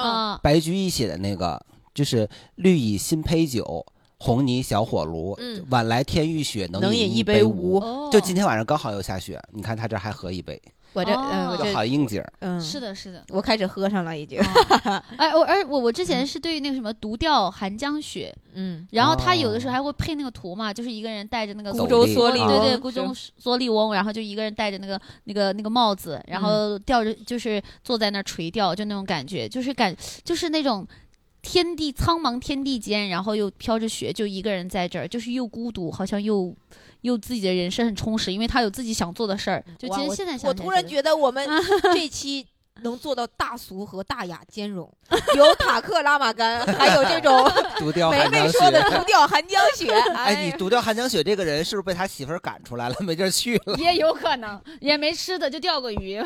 [0.00, 1.60] 啊，白居易写的那个，
[1.94, 3.84] 就是绿蚁新醅酒，
[4.18, 7.80] 红泥小火炉，晚来天欲雪，能饮一杯无？
[8.10, 10.60] 就今天晚上刚好又下雪，你看他这还喝一杯。
[10.92, 14.40] 我这嗯，我这好应景嗯，是的，是的，我开始喝上了已经。
[15.16, 30.84] 哎，我而我我之前是对于那个什么独钓寒江雪，嗯，然后他有的时候还会配那个图嘛，就是一个人戴着那个孤舟蓑笠，对对，孤舟蓑笠翁，然后就一个人戴着那个那个那个帽子，然后吊着就是坐在那儿垂钓，就那种感觉，就是感就是那种
[31.40, 36.52] 天地苍茫天地间，然后又飘着雪，就一个人在这儿，就是又孤独，好像又。
[37.02, 39.64] 又自己的人生很充实，因为他有自己想做的事儿。
[39.78, 41.48] 就其实现在想，我突然觉得我们
[41.94, 42.46] 这期
[42.82, 44.90] 能做到大俗和大雅兼容，
[45.36, 47.44] 有塔克拉玛干，还有这种
[48.10, 49.92] 梅梅说的独钓寒江雪。
[50.16, 53.76] 哎，你独钓寒江雪这个人是不是被他媳妇儿赶出来了，没地儿去了？
[53.76, 56.22] 也有可能，也没吃的就钓个鱼。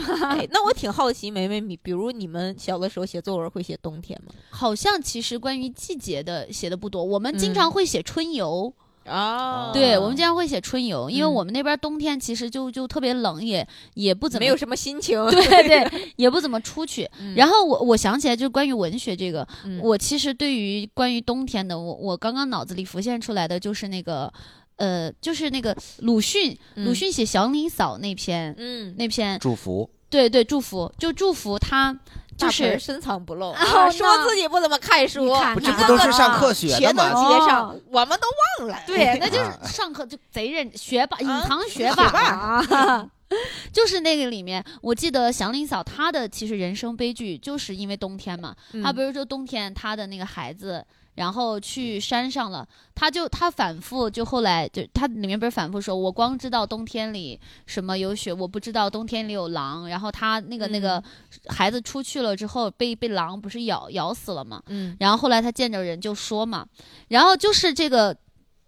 [0.51, 4.33] 那我挺好奇，梅梅，你比如你们小的时候写作文会写冬天吗？
[4.51, 8.73] 好像其实关于季节的写的不多，我们经常会写春游。
[9.05, 17.09] 啊，对，我们经常会写春游，因为我们那边冬天其实就就特别冷，也也不怎么没有什么心情， 对对，也不怎么出去。
[17.37, 19.47] 然后我我想起来，就是关于文学这个，
[19.81, 24.33] 我其实对于关于冬天的，我我刚刚脑子里浮现出来的就是那个，
[24.77, 29.39] 呃，就是那个鲁迅，鲁迅写《祥林嫂》那篇，嗯，那篇。
[29.39, 29.89] 祝福。
[30.11, 31.99] 对对，祝福就祝福他，
[32.37, 37.09] 就是深藏不露啊，说自己不怎么看书，不这不都是上课学的吗？
[37.11, 38.27] 接上，我们都
[38.61, 38.79] 忘了。
[38.87, 43.09] 对，那就是上课就贼认学霸，隐藏学霸啊。
[43.73, 48.55] 就是那个里面，我记得祥林嫂她的其实人生悲剧就是因为冬天嘛。
[48.83, 50.85] 她比如说冬天她的那个孩子。
[51.15, 59.89] 然后去山上了，他就他反复就后来就他里面不是反复说，我光知道冬天里什么有雪，我不知道冬天里有狼。
[59.89, 61.03] 然后他那个那个
[61.49, 64.63] 孩子出去了之后被被狼不是咬咬死了嘛？
[64.67, 64.97] 嗯。
[65.01, 66.67] 然后后来他见着人就说嘛，
[67.09, 68.17] 然后就是这个。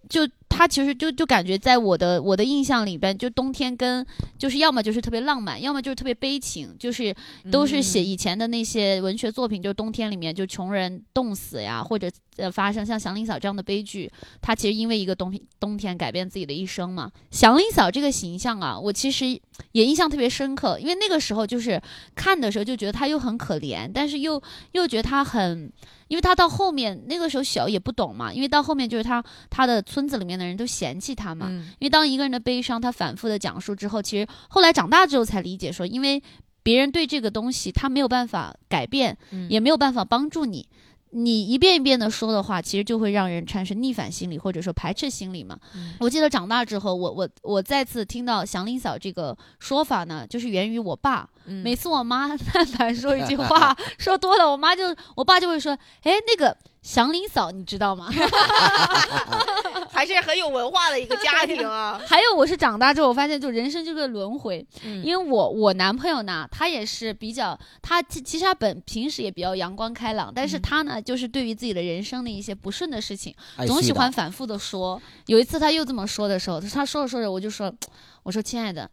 [0.09, 0.20] 就
[0.56, 4.04] 他其实就就感觉在我的我的印象里边，就冬天跟
[4.38, 7.14] 就是要么就是特别浪漫，要么就是特别悲情，就是
[7.52, 14.10] 都是写以前的那些文学作品，就是冬天里面就穷人冻死呀，或者呃发生像祥林嫂这样的悲剧。
[14.40, 17.12] 他其实因为一个冬冬天改变自己的一生嘛。
[17.30, 19.26] 祥林嫂这个形象啊，我其实
[19.72, 21.78] 也印象特别深刻，因为那个时候就是
[22.14, 24.42] 看的时候就觉得他又很可怜，但是又
[24.72, 25.70] 又觉得他很。
[26.08, 31.48] 因为他到后面那个时候小也不懂嘛，因为到后面就是他他的村子里面的人都嫌弃他嘛。
[31.78, 36.22] 因为当一个人的悲伤他反复的讲述之后，其实后来长大之后才理解说，因为
[36.62, 39.16] 别人对这个东西他没有办法改变，
[39.48, 40.68] 也没有办法帮助你。
[41.16, 45.59] 你一遍一遍的说的话，其实就会让人产生逆反心理，或者说排斥心理嘛。
[45.98, 51.29] 我记得长大之后，我我我再次听到祥林嫂这个说法呢，就是源于我爸。
[51.46, 55.72] 每次我妈 但凡说一句话 说多了，我妈就我爸就会说
[56.05, 58.09] ：“哎，那个。”祥林嫂，你知道吗？
[59.90, 62.01] 还是很有文化的一个家庭啊。
[62.07, 64.64] 还有，我是长大之后，我发现就人生就是个轮回。
[65.03, 73.35] 因为我我男朋友呢，他也是比较，他其实他本平时也比较阳光开朗，但是他呢，就是对于自己的人生的一些不顺的事情，
[73.66, 75.03] 总喜欢反复的说。
[75.27, 77.75] 有一次他又这么说的时候，他说着说着，我就说，
[78.22, 78.88] 我说亲爱的。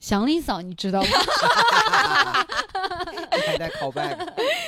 [0.00, 1.08] 祥林嫂，你知道吗？
[3.30, 4.16] 还在 call back。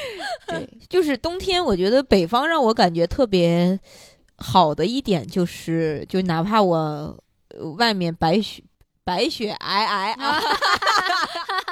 [0.46, 3.78] 对，就是冬天，我觉得北方让我感觉特别
[4.36, 7.18] 好的一点就是，就哪怕我
[7.78, 8.62] 外面白雪
[9.04, 10.40] 白雪皑皑啊，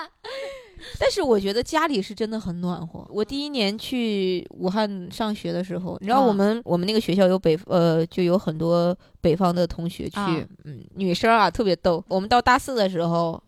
[0.98, 3.06] 但是我觉得家里是真的很暖和。
[3.10, 10.18] 我第一年去武汉上学的时候，你知道我们我们那个学校有北呃，就有很多北方的同学去，
[10.64, 12.02] 嗯，女生啊特别逗。
[12.08, 13.40] 我们到大四的时候。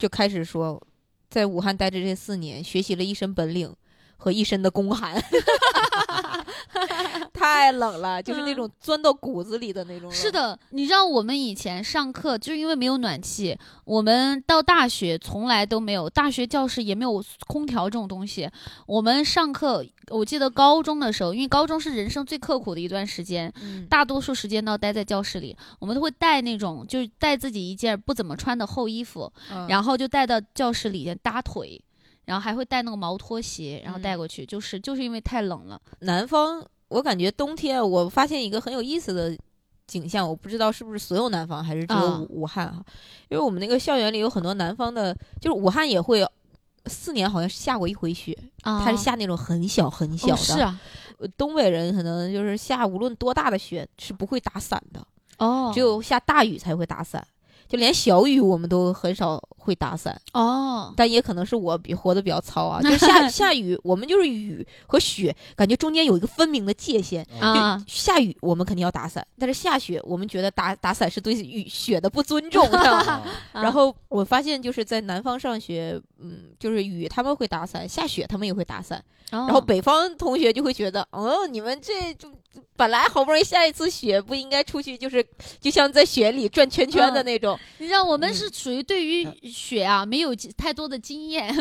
[0.00, 0.82] 就开始说，
[1.28, 3.76] 在武汉待着这四年，学习了一身本领
[4.16, 5.22] 和一身的宫寒。
[7.32, 10.10] 太冷了，就是那种钻到骨子里的那种。
[10.10, 18.48] 是的，你知道我们以前上课就是因为没有暖气，我们到大学从来都没有，大学教室也没有空调这种东西。
[18.86, 23.52] 我们上课，我记得高中的时候，因为高中是人生最刻苦的一段时间，
[23.88, 29.32] 大多数时间都待在教室里，我们都会带那种，就是带自己一件不怎么穿的厚衣服，
[29.68, 31.82] 然后就带到教室里搭腿。
[32.24, 35.80] 然后还会带那个毛拖鞋，然后带过去，就是就是因为太冷了。
[36.00, 39.36] 南方，我感觉冬天，我发现一个很有意思的
[39.86, 42.84] 景象，我不知道是不是所有南方还是只有武汉哈，
[43.28, 46.24] 因为我们那个校园里有很多南方的，就是武汉也会
[46.86, 50.36] 四年好像下过一回雪，它是下那种很小很小的。
[50.36, 50.80] 是啊，
[51.36, 55.04] 东北人可能就是下无论多大的雪是不会打伞的
[55.38, 57.26] 哦，只有下大雨才会打伞。
[57.68, 62.80] 就连小雨我们都很少会打伞哦，但也可能是我比活得比较糙啊。
[62.82, 67.82] 就下 下雨，我们就是雨和雪，感觉中间有一个分明的界限啊。
[67.86, 72.68] 下雨我们肯定要打伞，但是下雪我们觉得打打伞是对雨雪的不尊重。
[73.52, 79.04] 然后我发现就是在南方上学，嗯，就是雨他们会打伞，下雪他们也会打伞。
[79.30, 82.28] 然后北方同学就会觉得，哦，你们这就
[82.74, 85.24] 本来好不容易下一次雪，不应该出去就是
[85.60, 87.56] 就像在雪里转圈圈的那种。
[87.78, 91.54] 你知道，我们是属于对于雪啊没有太多的经验，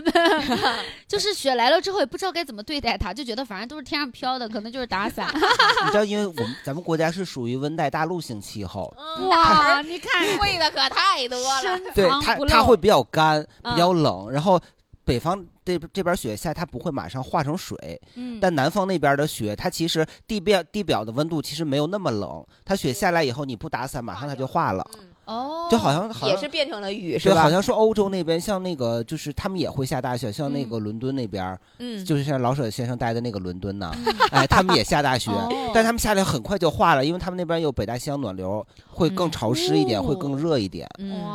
[1.08, 5.28] 就是雪来了之后也不知道该怎么对待它，就觉得反正都是天上飘的，可能就是打伞。
[5.34, 8.94] 你知道，因为我们咱们国家是属于温带大陆性气候，
[9.30, 11.80] 哇，你看 会的可太多了。
[11.94, 14.60] 对它，它会比较干，比较冷，然后。
[15.06, 18.00] 北方这这边雪下，它不会马上化成水。
[18.14, 22.46] 嗯，但南方那边的雪，它其实地表地表的温度其实没有那么冷。
[22.64, 24.88] 它雪下来以后，你不打伞，马上它就化了。
[25.30, 27.44] 哦，就好像好也是变成了雨，是吧？
[27.44, 33.92] 好像说欧洲那边，像那个就是他们也会下大雪，像那个伦敦那边，嗯，就是像老舍先生待的那个伦敦呢，
[34.32, 35.32] 哎，他们也下大雪，
[35.72, 40.90] 但他们下来很快就化了，因为他们那边有北大西洋暖流，会更潮湿一点，会更热一点，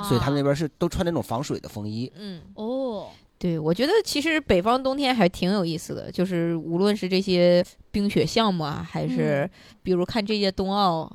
[0.09, 2.13] 所以他们那边是都穿那种防水的风衣。
[2.19, 3.07] 嗯，哦。
[3.37, 9.49] 对，我觉得其实北方冬天还挺有意思的，就是无论是这些冰雪项目啊，还是
[9.83, 11.11] 比如看这届冬奥，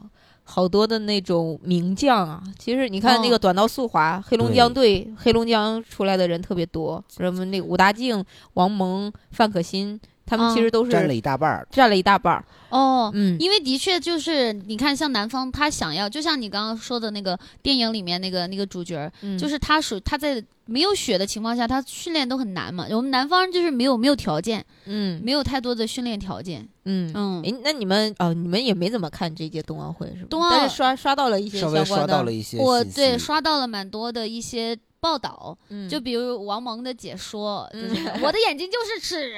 [0.49, 2.43] 好多的那种名将啊。
[2.57, 9.99] 其实你看那个短道速滑，黑龙江队，黑龙江出来的人特别多，什么那个武大靖、王蒙、范可新。
[10.29, 13.09] 他们其实都是占了一大半儿，占了一大半儿哦。
[13.15, 22.85] 嗯，因为的确就是你看，像南方，他想要，就像你刚刚说的那个电影里面那个那个主角，就是他属他在没有雪的情况下，他训练都很难嘛。
[22.91, 27.41] 我们南方就是没有没有条件，嗯，没有太多的训练条件，嗯嗯。
[27.43, 30.27] 哎，那你们哦，你们也没怎么看这届冬奥会是吧？
[30.29, 34.77] 冬奥刷刷到了一些相关的，刷到了一些，我对刷到了蛮多的一些。
[34.99, 35.57] 报道，
[35.89, 39.37] 就比如王蒙的解说，就是 我的眼睛就是尺。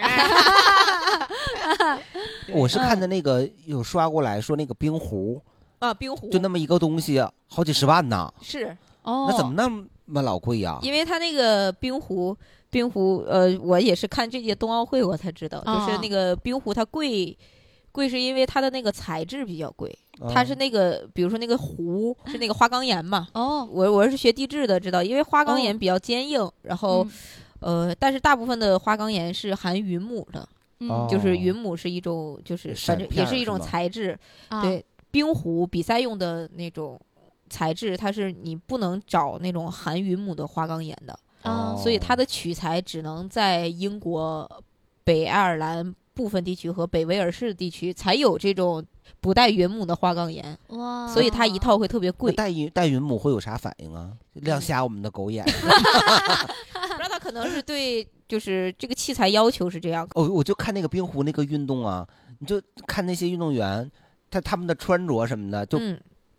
[2.54, 5.42] 我是看的那个有刷过来说那个冰壶
[5.80, 8.32] 啊，冰壶就那么一个东西，好几十万呢。
[8.42, 9.70] 是哦，那怎么那
[10.06, 10.80] 么老贵呀？
[10.82, 12.36] 因为它那个冰壶，
[12.70, 17.38] 冰壶呃，我也是看这届冬奥会我才知道，就是那个冰壶它贵。
[17.94, 19.94] 贵是因为它的那个材质比较贵，
[20.30, 23.28] 它是那个，比如说那个湖是那个花岗岩嘛。
[23.34, 27.08] 哦，我我是学地质的，知道，因为花岗岩比较坚硬，然后，
[27.60, 30.48] 呃，但是大部分的花岗岩是含云母的，
[31.10, 34.18] 就是云母是一种，就是反正也是一种材质。
[34.62, 37.00] 对，冰壶比赛用的那种
[37.50, 41.20] 材质，它是你不能找那种含云母的花岗岩的，
[41.78, 44.50] 所以它的取材只能在英国、
[45.04, 45.96] 北爱尔兰。
[46.14, 48.86] 部分地区和北威尔士地区才有这种
[49.20, 51.08] 不带云母的花岗岩，哇！
[51.08, 52.32] 所以它一套会特别贵。
[52.32, 54.12] 带云带云母会有啥反应啊？
[54.34, 55.44] 亮瞎我们的狗眼！
[56.72, 60.08] 不知道他可能是对，就是这个器材要求是这样。
[60.16, 62.08] 哦，我就看那个冰壶那个运动啊，
[62.40, 63.90] 你就看那些运动员，
[64.30, 65.80] 他他们的穿着什么的，就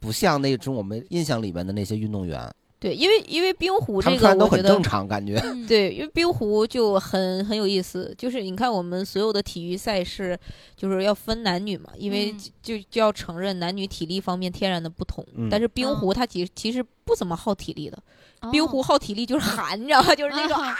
[0.00, 2.52] 不像那种我们印象里面的那些运动员。
[2.82, 5.40] 对，因为因为冰壶这个都很正常，感觉。
[5.68, 10.36] 对，因为冰壶就很很有意思，就是你看我们所有的体育赛事，
[10.76, 15.24] 就是要分男女嘛，因为就就要承认男女体力方面天然的不同。
[15.48, 17.96] 但是冰壶它其实其实不怎么耗体力的，
[18.50, 20.12] 冰壶耗体力就是喊，你知道吗？
[20.16, 20.74] 就是那种啊，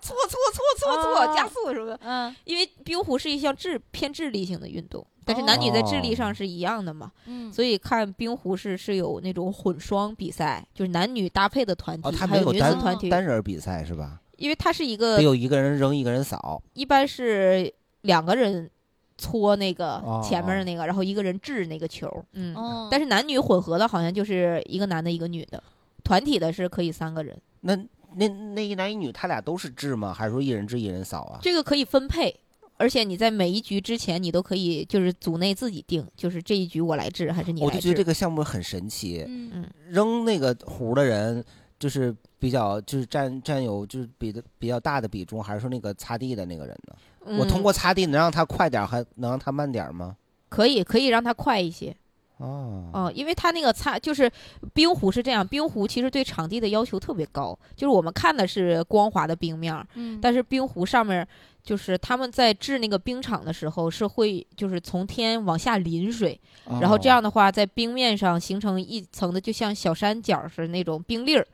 [0.00, 0.38] 搓搓
[0.80, 2.00] 搓搓搓，加速什么的？
[2.02, 2.34] 嗯。
[2.44, 5.06] 因为冰壶是一项智偏智力性的运动。
[5.24, 7.10] 但是男女在智力上是一样的嘛，
[7.52, 14.20] 所以看冰壶是是有那种混双比赛，就是男女搭配的团体，还有女子团体单人比赛是吧？
[14.36, 17.72] 因为它是一个得有一个人扔，一个人扫，一般是
[18.02, 18.68] 两个人
[19.16, 22.54] 搓那个前面的那个，然后一个人掷那个球，嗯，
[22.90, 25.62] 但是男女混合的好像就是一个男的，一个女的，
[26.02, 27.36] 团体的是可以三个人。
[27.60, 27.76] 那
[28.16, 30.12] 那那一男一女，他俩都是掷吗？
[30.12, 31.38] 还是说一人掷一人扫啊？
[31.40, 32.40] 这个可以分配。
[32.76, 37.70] 而且你在每一局之前，你都可以就是组内自己定，就是这一局我来治还是你来治。
[37.70, 39.24] 我就觉得这个项目很神奇。
[39.28, 41.44] 嗯嗯，扔那个壶的人
[41.78, 47.38] 就是比较就是占占有就是比的比较大的比重，还是说那个擦地的那个人呢？
[47.38, 50.16] 我通过擦地能让他快点，还能让他慢点吗？
[50.48, 51.96] 可以，可以让他快一些。
[52.38, 54.30] 哦哦，因为他那个擦就是
[54.72, 61.26] 冰壶是这样，冰壶其实对场地的要求特别高，就是我们看的是光滑的冰面，嗯，但是冰壶上面。
[61.64, 66.38] 就是他们在制那个冰场的时候，是会就是从天往下淋水，
[66.78, 71.46] 然后这样的话，在冰面上形成一层的，就像小山角似的那种冰粒儿。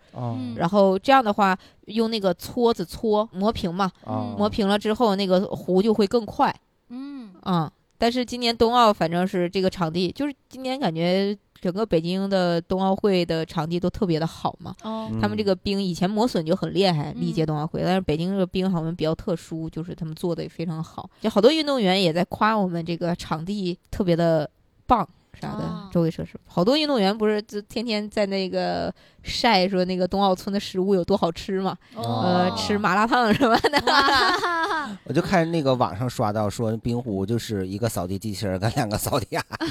[0.56, 1.56] 然后这样的话，
[1.86, 3.88] 用那个搓子搓磨平嘛，
[4.36, 6.52] 磨平了之后，那个壶就会更快。
[6.88, 7.70] 嗯啊，
[8.00, 11.38] 但是今年冬奥反正是这个场地，就是今年感觉。
[11.60, 14.74] 整个北京的冬奥会的场地都特别的好嘛，
[15.20, 24.50] 他们这个冰以前磨损就很厉害，历届冬奥会，但是北京这个冰好像比较特殊，就是他们做的也非常好，就好多运动员也在夸我们这个场地特别的
[24.86, 25.06] 棒
[25.38, 28.90] 啥的，周围设施，好多运动员不是就天天在那个。
[29.22, 31.76] 晒说那个冬奥村的食物有多好吃嘛？
[31.94, 33.80] 呃，吃麻辣烫什么的。
[35.04, 39.70] 我就看那个网上刷到说冰壶就是一个扫地机器人跟两个扫地 阿姨。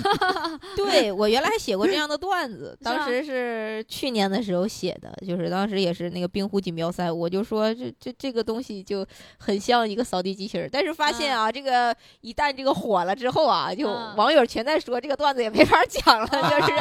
[0.76, 9.06] 对我原来还写过这样的段子，当时是去年的时候写的，就是当时也是那个冰壶锦标赛，我就说这这这个东西就
[9.40, 16.74] 很像一个扫地机器人，但是发现啊，这个一旦这个火了之后啊，就网友全在说这个段子也没法讲了，就是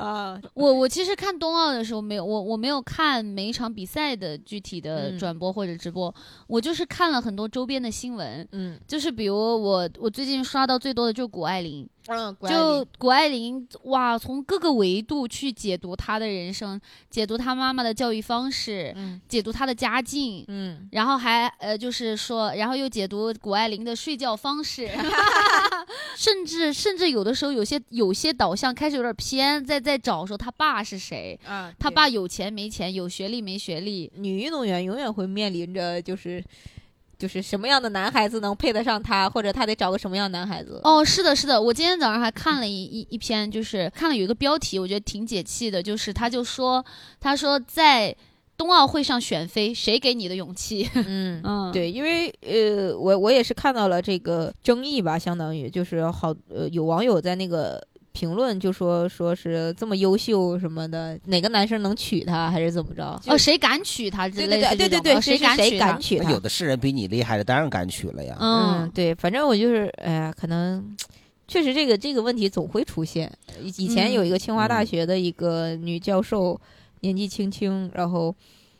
[0.00, 1.81] 啊， 我我其实看冬奥的。
[1.84, 6.14] 时候没有我我没有看每一场比赛的具体的转播或者直播，
[6.46, 11.88] 我就是看了很多周边的新闻，嗯，就是比如我我最近刷到最多的就是谷爱凌。
[12.08, 24.90] 嗯，就谷爱凌哇，从各个维度去解读她的人生，解读她妈妈的教育方式，嗯，解读她的家境，嗯，然后还呃，就是说，然后又解读谷爱凌的睡觉方式，
[26.16, 36.42] 甚至甚至有的时候有些有些导向开始有点偏，在在找说他爸是谁，啊，他爸有钱没钱，有学历没学历，女运动员永远会面临着就是。
[37.22, 40.80] 就是什么样的男孩子能配得上她，或者她得找个什么样的男孩子？
[40.82, 46.84] 哦，是的，是的，我今天早上还看了一一一篇，就是看了有一个标题，我觉得挺解气的，就是他就说，
[47.20, 48.12] 他说在
[48.56, 50.90] 冬奥会上选妃，谁给你的勇气？
[50.94, 57.80] 嗯 嗯，对，因为呃，我我也是看到了这个争议吧，相当于就是好呃，有网友在那个。
[58.12, 63.20] 评论就说说是这么优秀什么的，哪个男生能娶她还是怎么着？
[63.26, 64.76] 哦，谁敢娶她之类的？
[64.76, 66.30] 对对对，谁敢谁敢娶她？
[66.30, 68.36] 有的是人比你厉害的，当然敢娶了呀。
[68.38, 70.94] 嗯，对，反正我就是，哎呀，可能
[71.48, 73.32] 确实这个这个问题总会出现。
[73.62, 76.60] 以前有一个清华大学的一个女教授，
[77.00, 78.34] 年纪轻轻，然后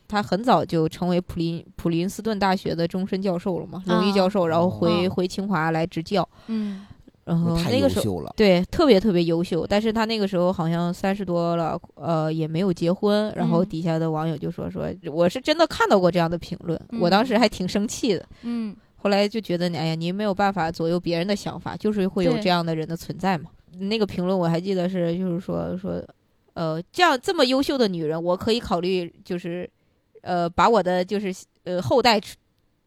[0.06, 6.28] 她很早就成为普林普林斯顿大学的终身教授了嘛，荣誉教授，然后回回清华来执教。
[6.48, 6.86] 嗯。
[7.24, 13.32] 然后那个时候，对，特别特别优秀，但是他那个时候好像三十多了，呃，也没有结婚。
[13.36, 18.26] 然后底下的网友就说说，我是真的看到过这样的评论，我当时还挺生气的。
[18.42, 23.50] 嗯，后来就觉得，哎呀，你没有办法左右别人的想法，就是会有这样的人的存在嘛。
[23.78, 26.02] 那个评论我还记得是，就是说说，
[26.54, 29.70] 呃，这样这么优秀的女人，我可以考虑，就是，
[30.22, 32.20] 呃，把我的就是呃后代。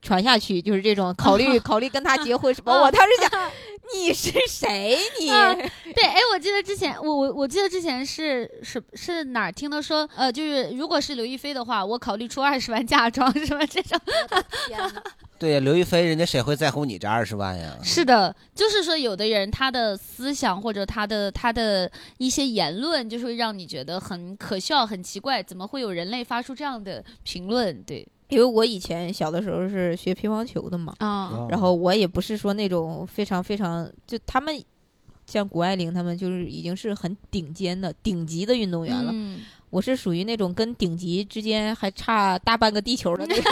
[0.05, 2.71] 传下去就是这种 考虑，考虑跟他结婚什么？
[2.71, 3.51] 我当时想，
[3.95, 4.97] 你是谁？
[5.19, 13.99] 你对，哎，我记得之前，我我我记得之前是是是哪儿听到说，呃，就是如果是刘亦菲的话，我考虑出二十万嫁妆什么这种。
[15.37, 17.77] 对呀，刘亦菲，人家谁会在乎你这二十万呀？
[17.83, 27.83] 是的，就是说有的人他的思想或者他的他的一些言论，就是会让你觉得很可笑、很奇怪，怎么会有人类发出这样的评论？
[27.83, 28.07] 对。
[28.35, 34.61] 因为我以前小的时候是学乒乓球的嘛，啊，然后我也不是说那种非常非常就他们
[35.25, 39.13] 像谷爱凌他们就是已经是很顶尖的顶级的运动员了。
[39.69, 43.51] 我是属于那种跟顶级之间还差大半个地球的那种，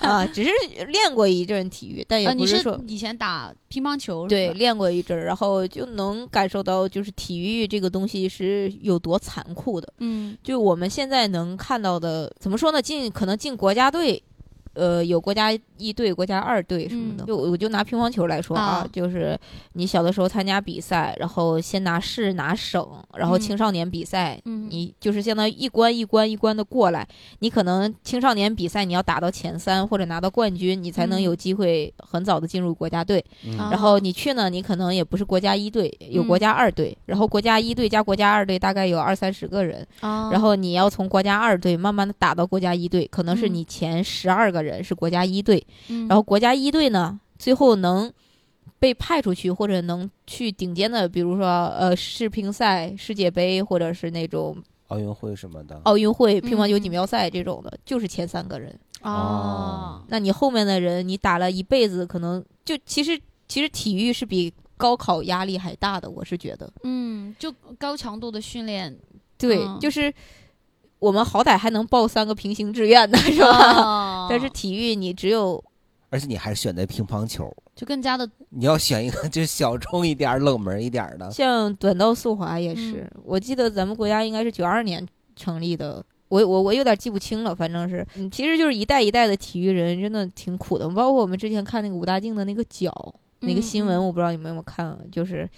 [0.08, 0.50] 啊，只是
[0.86, 9.92] 练过一阵体育，但也不是说以前打乒乓球，对，练过一阵，然后就能感受到就是体育这个东西是有多残酷的。
[9.98, 12.80] 嗯，就我们现在能看到的，怎么说呢？
[12.80, 14.22] 进可能进国家队。
[14.74, 19.38] 呃，有国家一队、国家二队什么的，就我就拿乒乓球来说啊，就是
[19.72, 27.04] 你小的时候参加比赛，然后先拿市、拿省，然后青少年比赛，你就是相当于一关一关一关的过来，
[27.40, 33.24] 你可能青少年比赛你要打到前三或者拿到冠军，你才能有机会很早的进入国家队。
[33.56, 44.68] 然后你去呢，你可能也不是国家一队，有国家二队，然后国家一队加国家二队大概有二三十个人，然后你要从国家二队慢慢的打到国家一队，可能是你前十二个人。
[44.68, 45.66] 人是国家一队，
[46.08, 48.12] 然后国家一队呢，最后能
[48.78, 54.56] 被派出去或者能去顶尖的，比如说呃世乒赛、世界杯，或者是那种
[54.88, 60.02] 奥运会什么的，奥运会乒乓球锦标赛这种的，就是前三个人哦。
[60.08, 68.96] 那你后面的人，你打了一辈子，可能就其实其实体育是比高考压力还大的，我是觉得，嗯，就高强度的训练，
[69.36, 70.12] 对，就是。
[70.98, 74.26] 我们好歹还能报三个平行志愿呢， 是吧？
[74.28, 75.62] 但是体育你只有，
[76.10, 78.28] 而且你还是选择乒乓球，就更加的。
[78.50, 83.08] 你要选一个就小众一点、冷门一点的，像短道速滑也是。
[83.24, 90.88] 我记得咱们国家应该是九二年成立的，我我我有点记不清了，反正是，其实就是一代一代的体育人，真的挺苦的。
[90.88, 95.48] 包括我们之前看那个武大靖的那个脚那个新闻，我不知道你们有没有看，就是。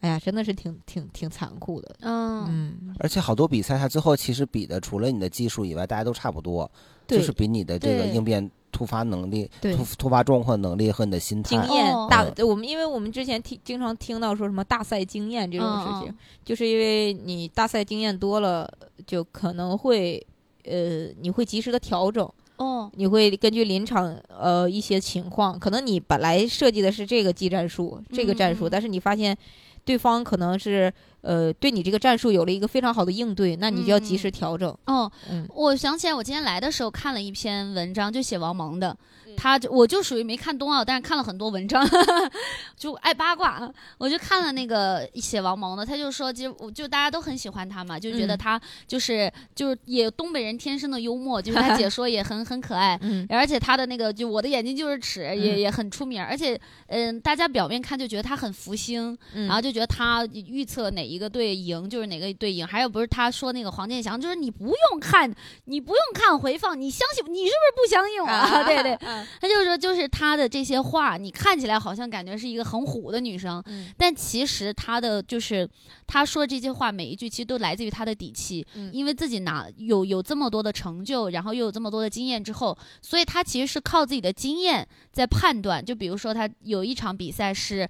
[0.00, 6.70] 哎呀，真的是挺挺挺残酷的，嗯嗯，而且好多比赛，它最后其实比的除了你的技术以外，大家都差不多，
[7.06, 12.26] 就是比你的这个应变突发能力、突突发状况能力和你的心态、经验大。
[12.38, 18.66] 我们因为我们之前听经常听到说什么大赛经验这种事情，就是因为你大赛经验多了，
[19.06, 20.26] 就可能会
[20.64, 22.26] 呃，你会及时的调整，
[22.56, 29.36] 哦，你会根据临场呃一些情况，可能你本来设计的是这个技战术、这个战术，但是你发现。
[29.84, 34.76] 对方可能是呃对你这个战术有了一个非常好的应对，那你就要及时调整。
[34.86, 35.10] 哦，
[35.54, 38.96] 我想起来，我今天来的时候看了一篇文章，就写王蒙的。
[39.40, 41.82] 他就我就属于没看冬奥，但是看了很多文章，
[42.76, 43.72] 就爱八卦。
[43.96, 52.98] 我就看了那个写王蒙的，他就说，其实我就大家都很喜欢他嘛，就觉得他就是就是也东北人天生的幽默，就是他解 说也很很可爱。
[53.00, 62.66] 嗯，而且他的那个就我的眼睛就是尺也也很出名，而且嗯，大家表面看就觉得他很福星，然后就觉得他预测哪一个队赢就是哪个队赢。
[62.66, 65.34] 还有不是他说那个黄健翔，就是你不用看，
[65.64, 68.28] 你不用看回放，你相信你是不是不相信我？
[68.68, 68.98] 对对。
[69.38, 75.68] 他就是说，就是他的这些话，你看起来好像感觉是一个很虎的女生，嗯但其实他的就是
[76.06, 85.84] 他说这些话每一句其实都来自于他的底气，嗯因为自己拿有有这么多的成就，然后又有这么多的经验之后，所以他其实是靠自己的经验在判断。
[85.84, 87.88] 就比如说他有一场比赛是。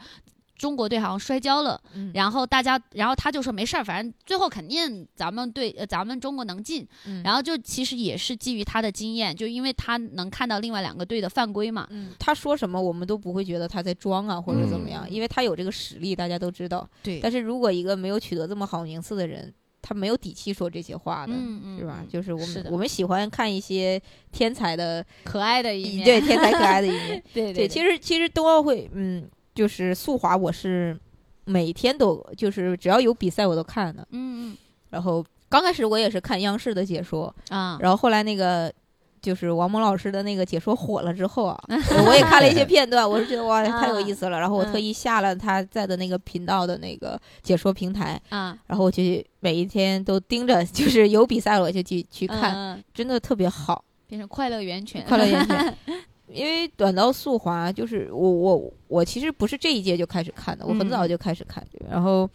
[0.61, 6.87] 中国队好像摔跤了，嗯然后大家，然后他就说没事儿，反正最后肯定咱们队，呃，咱们中国能进。
[7.07, 11.87] 嗯然后就其实也是基于他的经验，就因为他能看到另外两个队的犯规嘛。
[11.89, 16.87] 嗯，他说什么我们都不会觉得他在装啊或者怎么样，嗯因为他有这个实力，大家都知道。
[17.03, 19.51] 对但是如果一个没有取得这么好名次的人，
[19.81, 21.33] 他没有底气说这些话的，
[21.79, 22.07] 是吧嗯？
[22.07, 23.99] 就是我们是我们喜欢看一些
[24.31, 27.23] 天才的，可爱的一面，对天才可爱的一面。
[27.33, 29.27] 对对，其实其实冬奥会，嗯，
[29.61, 30.99] 就是速滑，我是
[31.45, 34.01] 每天都就是只要有比赛我都看的。
[34.13, 34.57] 嗯嗯
[34.89, 38.73] 然后刚开始我也是看央视的解说，嗯啊，然后后来那个
[39.21, 41.63] 就是王蒙老师的那个解说火了之后啊，
[42.07, 44.41] 我也看了一些片段，我是觉得哇太有意思了。
[44.41, 49.03] 然后我特意下了他在的那个频道的那个解说平台，啊然后我就
[49.41, 53.85] 每一天都盯着，就是有比赛了我就去去看，嗯真的特别好。
[54.07, 55.77] 变成快乐源泉，快乐源泉。
[56.33, 61.67] 因为短道速滑就是我我我其实不是这一届就开始看的，我很早就开始看。
[61.91, 62.29] 然后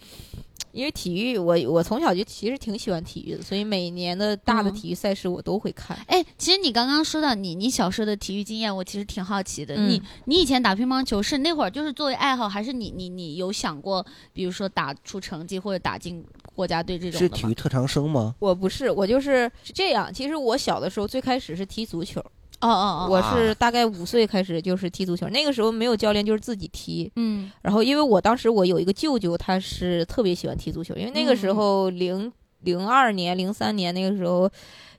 [0.71, 5.97] 因为体育，我我从小就其实挺喜欢体育的，所以每年的大的嗯体育赛事我都会看。
[6.07, 9.75] 哎，其实你刚刚说到你你小时候的体育经验，我其实挺好奇的。
[9.75, 16.21] 嗯你你以前打乒乓球是那会儿就是作为爱好，还是你你你有想过，比如说打出成绩或者打进
[16.53, 17.19] 国家队这种？
[17.19, 18.35] 是体育特长生吗？
[18.39, 20.13] 我不是，我就是是这样。
[20.13, 22.21] 其实我小的时候最开始是踢足球，
[22.69, 27.11] 哦哦哦，我是大概五岁开始就是踢足球，那个时候没有教练，就是自己踢。
[27.15, 27.51] 嗯。
[27.61, 34.49] 然后因为我当时我有一个舅舅，他是特别喜欢踢足球，因为那个时候零零二年、零三年那个时候，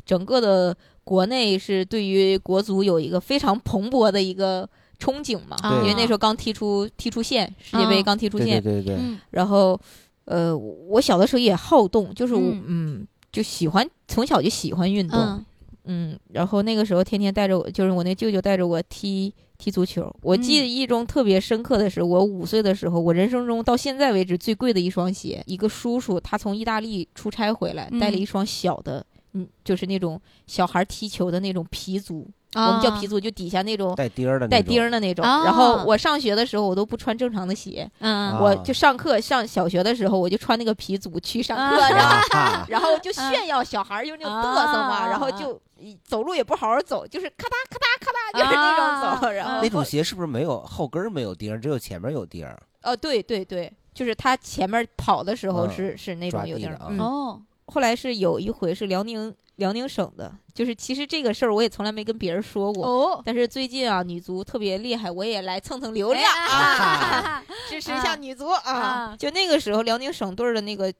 [0.04, 4.68] 整个的国内是对于国足有一个非常蓬勃的一个
[5.00, 8.02] 憧憬嘛，对因为那时候刚踢出踢出线，世界杯啊。
[8.02, 8.96] 刚踢出对线，对对。
[9.30, 9.78] 然后
[10.26, 12.64] 呃，我小的时候也好动，就是我嗯。
[12.66, 15.44] 嗯就喜欢从小就喜欢运动，嗯
[15.86, 20.14] 嗯，然后那个时候天天带着我，就是我那舅舅带着我踢踢足球。
[20.22, 20.68] 我记嗯。
[20.68, 28.18] 忆中特别深刻的是，我五岁的时候，我人生中到现在为止最贵的一双鞋，一个叔叔他从意大利出差回来，带了嗯。
[28.18, 35.24] 一双小的，嗯，就是那种小孩踢球的那种皮足，啊我们叫皮足，就底下那种带钉儿的那带种钉儿的那种。
[35.24, 35.44] 啊。
[35.44, 41.88] 然后我上学的时候，我都不穿正常的鞋，我就上课上小学的时候，我就穿那个皮足去上课，啊。
[41.90, 45.58] 然后啊，然后就炫耀小孩儿就那种嘚瑟嘛，啊然后就
[46.04, 49.26] 走路也不好好走，就是咔嗒咔嗒咔嗒，就是那种走。
[49.26, 52.60] 啊然后那种鞋是不是没有后跟儿没有钉儿，只有前面有钉儿？
[52.82, 56.76] 哦，对对对，就是他前面跑的时候嗯是、是那抓种有钉儿。
[56.98, 62.86] 哦后来是有一回是辽宁辽宁省的，就是其实这个事儿我也从来没跟别人说过。
[62.86, 68.70] 哦，但是最近啊，女足特别厉害，我也来蹭蹭流量哎啊， 支持一下啊女足啊！
[68.72, 70.94] 啊就那个时候，辽宁省队儿的那个，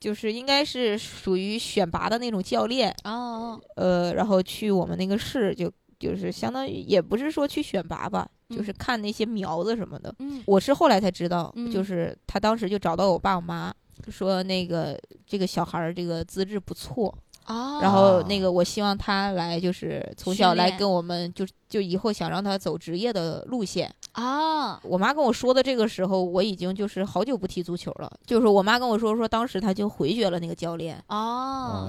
[0.00, 10.14] 就是应该是属于选拔的那种教练，哦呃，然后去我们那个市就就是相当于也不是说去选拔吧，就是看那些苗子什么的。
[10.20, 10.42] 嗯。
[10.46, 11.70] 我是后来才知道，嗯。
[11.70, 13.74] 就是他当时就找到我爸我妈，
[14.08, 14.96] 说那个
[15.26, 17.12] 这个小孩儿这个资质不错，
[17.48, 23.92] 哦，然后那个我希望他来就是从小来跟我们就就以后想让他走职业的路线。
[24.12, 28.10] 啊我妈跟我说的这个时候，我已经就是好久不踢足球了。
[28.26, 31.02] 就是我妈跟我说，说当时她就回绝了那个教练，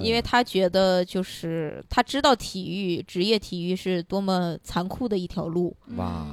[0.01, 5.75] 因为她觉得就是她知道体育职业体育是多么残酷的一条路，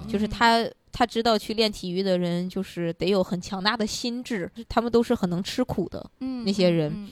[0.08, 0.68] 就是她。
[0.98, 6.02] 他知道去练体育的人就是得有很强大的心智，他们都是很能吃苦的。
[6.20, 7.10] 嗯那些人嗯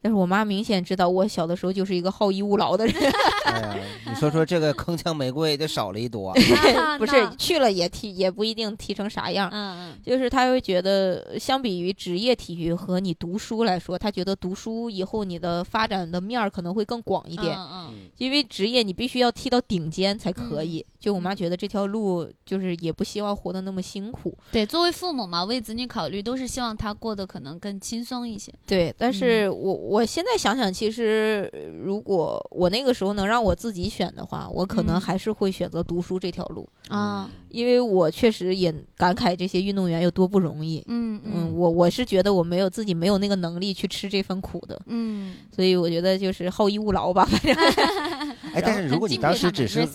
[0.00, 2.94] 但是我妈明显知道我小的时候就是一个好逸恶劳的人，
[3.46, 3.76] 哎呀，
[4.06, 6.32] 你说说这个铿锵玫瑰就少了一朵。
[6.74, 9.48] 那不是去了也踢也不一定踢成啥样。
[9.52, 20.84] 嗯嗯就是他会觉得，相比于职业体育和你读书来说，他觉得读书以后你的发展的面儿可能会更广一点，嗯嗯因为职业你必须要踢到顶尖才可以。
[20.98, 28.52] 就我妈觉得这条路就是也不希望活得那么辛苦，对，作为父母嘛，为子女考虑，都是希望他过得可能更轻松一些。
[28.66, 28.92] 对。
[28.98, 35.00] 但是我我现在想想，其实呃如果我那个时候能让我自己选的话，我可能嗯。
[35.00, 40.82] 还是会选择读书这条路，啊，因为我确实也感慨这些运动员有多不容易。
[40.88, 47.54] 嗯嗯，我我是觉得我没有自己没有那个能力去吃这份苦的，嗯，所以我觉得就是好逸恶劳吧，反正。
[48.54, 49.86] 哎，但是如果你当时只是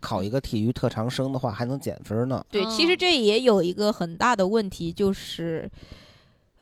[0.00, 2.44] 考一个体育特长生的话，还能减分呢。
[2.48, 5.68] 对，哦其实这也有一个很大的问题，就是，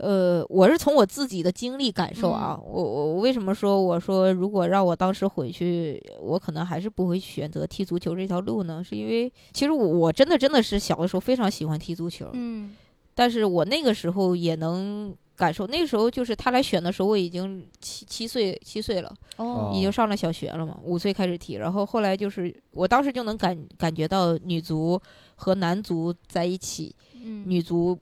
[0.03, 8.83] 呃，我是从我自己的经历感受啊，我我为什么说我说如果让我当时回去，我可能还是不会选择踢足球这条路呢？
[8.83, 12.75] 是因为其实我我真的真的是小的时候非常喜欢踢足球，嗯，
[13.15, 25.01] 但是我那个时候也能感受，那个时候就是他来选的时候，我已经七七岁七岁了，哦，已经上了小学了嘛，五岁开始踢，然后后来就是我当时就能感感觉到女足
[25.37, 26.93] 和男足在一起，
[27.25, 27.97] 嗯，女足。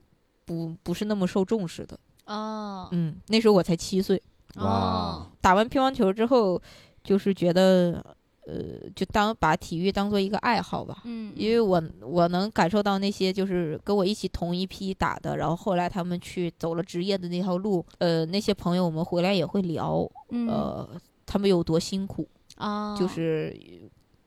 [0.51, 4.21] 不不是那么受重视的哦，嗯，那时候我才七岁，
[4.55, 6.61] 哦，打完乒乓球之后，
[7.01, 8.03] 就是觉得，
[8.45, 20.87] 呃，就当把体育当做一个爱好吧，嗯，因为我我能感受到那些就是跟我一起同一批打的，然后后来他们去走了职业的那条路，呃，那些朋友我们回来也会聊，呃，
[21.25, 22.27] 他们有多辛苦
[22.57, 23.57] 啊，就是，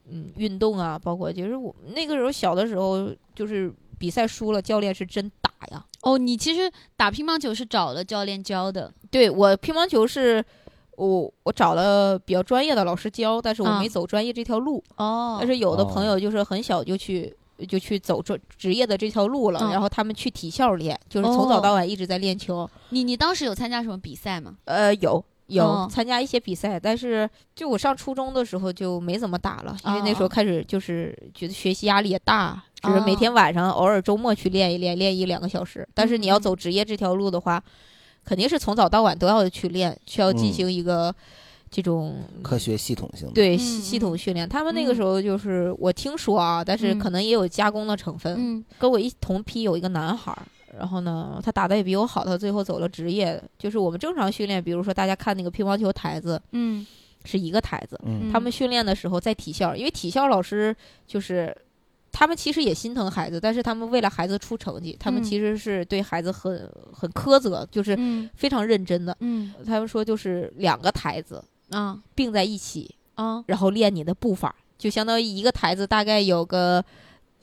[0.08, 3.70] 嗯，运动啊，包括就是我那个时候小的时候就是。
[4.04, 5.82] 比赛输了，教练是真打呀！
[6.02, 8.92] 哦，你其实打乒乓球是找了教练教的。
[9.10, 10.44] 对我乒乓球是，
[10.98, 14.84] 我我找了比较专业的老师教，但是我没走专业这条路。
[14.96, 15.38] 哦。
[15.40, 17.34] 但是有的朋友就是很小就去
[17.66, 22.68] 就去走专职业的这条路了，然后他们去体校练，就是从早到晚一直在练球。
[22.90, 24.56] 你你当时有参加什么比赛吗？
[24.66, 25.24] 呃，有。
[25.46, 35.86] 有参加一些比赛，但是就我上初中的时候就没怎么打了，因为那时候开始就是觉得学习压力也大，就是每天晚上偶尔周末去练一练，练一两个小时。
[35.92, 37.62] 但是你要走职业这条路的话，
[38.24, 41.14] 肯定是从早到晚都要去练，需要进行一个
[41.70, 43.34] 这种科学系统性的。
[43.34, 44.48] 对系统训练。
[44.48, 48.64] 他们那个时候就是我听说啊，但是可能也有加工的成分。
[48.78, 50.34] 跟我一同批有一个男孩。
[50.76, 53.42] 然后呢，他打的也比我好，他最后走了职业。
[53.58, 56.86] 就是我们正常训练，比如说大家看那个乒乓球台子，嗯，
[57.24, 57.98] 是一个台子。
[58.04, 60.74] 嗯，他们训练的时候在体校，因为体校老师
[61.06, 61.56] 就是
[62.12, 67.96] 他们其实也心疼孩子，但是他们为了孩子出成绩，他们其实是对孩子很很苛责，就是
[68.34, 69.16] 非常认真的。
[69.20, 76.84] 嗯，他们说就是两个台子啊并在一起啊，然后练你的步伐，就相当于一个台子大概有个。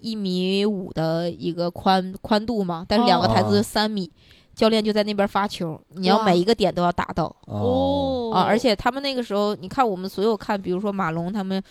[0.01, 4.11] 一米五的一个宽宽度嘛，但是两个台子三米，
[4.53, 8.41] 教练就在那边发球，你要每一个点都要打到哦啊！
[8.41, 11.61] 而且他们那个时候，你看我们所有看，比如说马龙他们，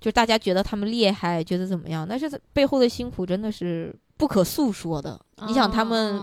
[0.00, 2.06] 就大家觉得他们厉害，觉得怎么样？
[2.08, 5.20] 但是背后的辛苦真的是不可诉说的。
[5.46, 6.20] 你想他们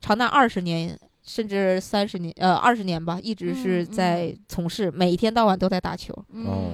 [0.00, 6.14] 长达二十年，甚至三十年，呃，二十年吧，一直是在从事，每一天到晚都在打球。
[6.32, 6.70] 嗯。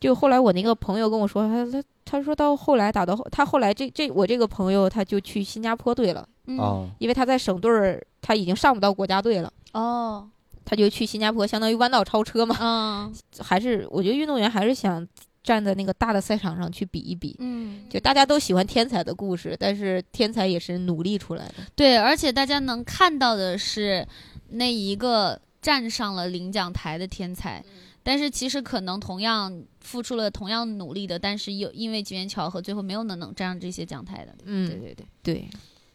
[0.00, 1.80] 就后来我那个朋友跟我说，他他
[2.12, 10.28] 他说到后来打到他后来这这我这个朋友他就去新加坡队了，哦，因为他在省队儿他已经上不到国家队了，哦，
[10.62, 15.08] 他就去新加坡，相当于弯道超车嘛，嗯， 还是我觉得运动员还是想
[15.42, 24.06] 站在那个大的赛场上去比一比，嗯，就大家都喜欢天才的故事，但是天才也是努力出来的，对，而且大家能看到的是
[24.50, 27.64] 那一个站上了领奖台的天才。
[28.04, 34.34] 但是其实可能同样付出了同样努力的，但是又因为机缘巧合，最后没有能能站上这些讲台的。
[34.44, 35.48] 嗯，对对对对。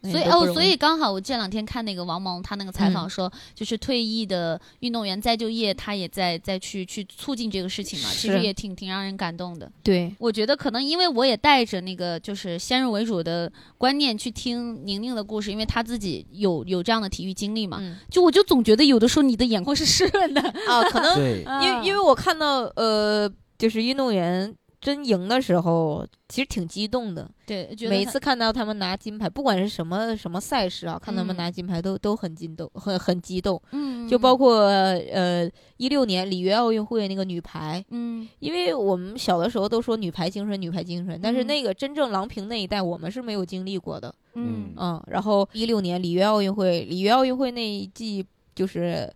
[0.03, 9.69] 所以哦，所以刚好我这两天看那个王蒙他那个采访说，就是退役的运动员再就业，他也在再去去促进这个事情嘛，其实也挺挺让人感动的。
[9.83, 21.19] 对，我觉得可能因为我也带着那个就是先入为主的观念去听宁宁的故事，因为他自己有有这样的体育经历嘛，就我就总觉得有的时候你的眼眶是湿润的啊，可能
[21.63, 24.55] 因为因为我看到呃，就是运动员。
[24.79, 27.27] 真赢的时候，其实挺激动的。
[27.47, 33.59] 对，每次看到他们拿金牌，不管是什么什么赛事啊，看他们拿金牌都都很激动，很很激动。
[33.71, 44.13] 嗯，就包括呃一六年里约奥运会那个女排，嗯，因为我们小的时候都说女排精神，女排精神，但是那个真正郎平那一代，我们是没有经历过的。
[44.35, 49.11] 嗯嗯，然后一六年里约奥运会，里约奥运会那一季就是。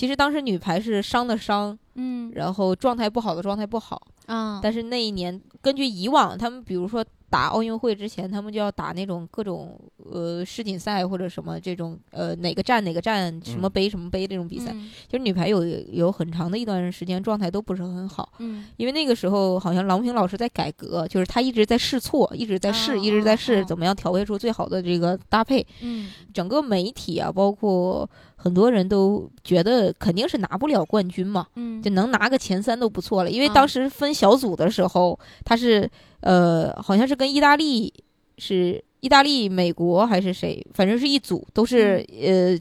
[0.00, 7.04] 其实当时女排是伤的伤，嗯，然后状态不好的状态不好，啊，但是那一年根据以往他们，比如说。
[7.32, 14.72] 打奥运会之前，他们就要打那种各种呃世锦赛或者什么这种呃哪个站哪个站什么杯什么杯这种比赛。
[15.08, 25.64] 其实女排有有很长的一段时间状态都不是很好，嗯，因为那个时候好像郎平老师在改革，就是他一直在试错，一直在试，一直在试怎么样调配出最好的这个搭配。
[25.82, 28.10] 嗯，整个媒体啊，包括
[28.42, 35.90] 很多人都觉得肯定是拿不了冠军嘛，嗯，就能拿个前三都不错了，因为当时分小组的时候他是。
[36.22, 37.90] 呃，好像是跟意大利
[38.36, 42.54] 是意大利、美国还是谁，反正是一组，都是呃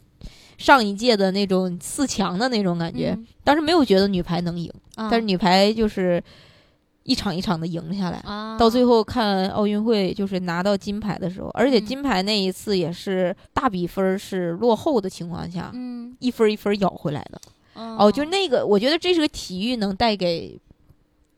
[0.58, 3.20] 上一届的那种四强的那种感觉。
[3.44, 6.24] 当时没有觉得女排能赢，但是女排就是
[7.10, 8.24] 一场一场的赢下来，
[8.60, 17.42] 到最后看奥运会就是拿到金牌的时候，而且金牌那一次也是大比分是落后的情况下，嗯，一分一分咬回来的。
[17.74, 20.56] 哦，就那个，我觉得这是个体育能带给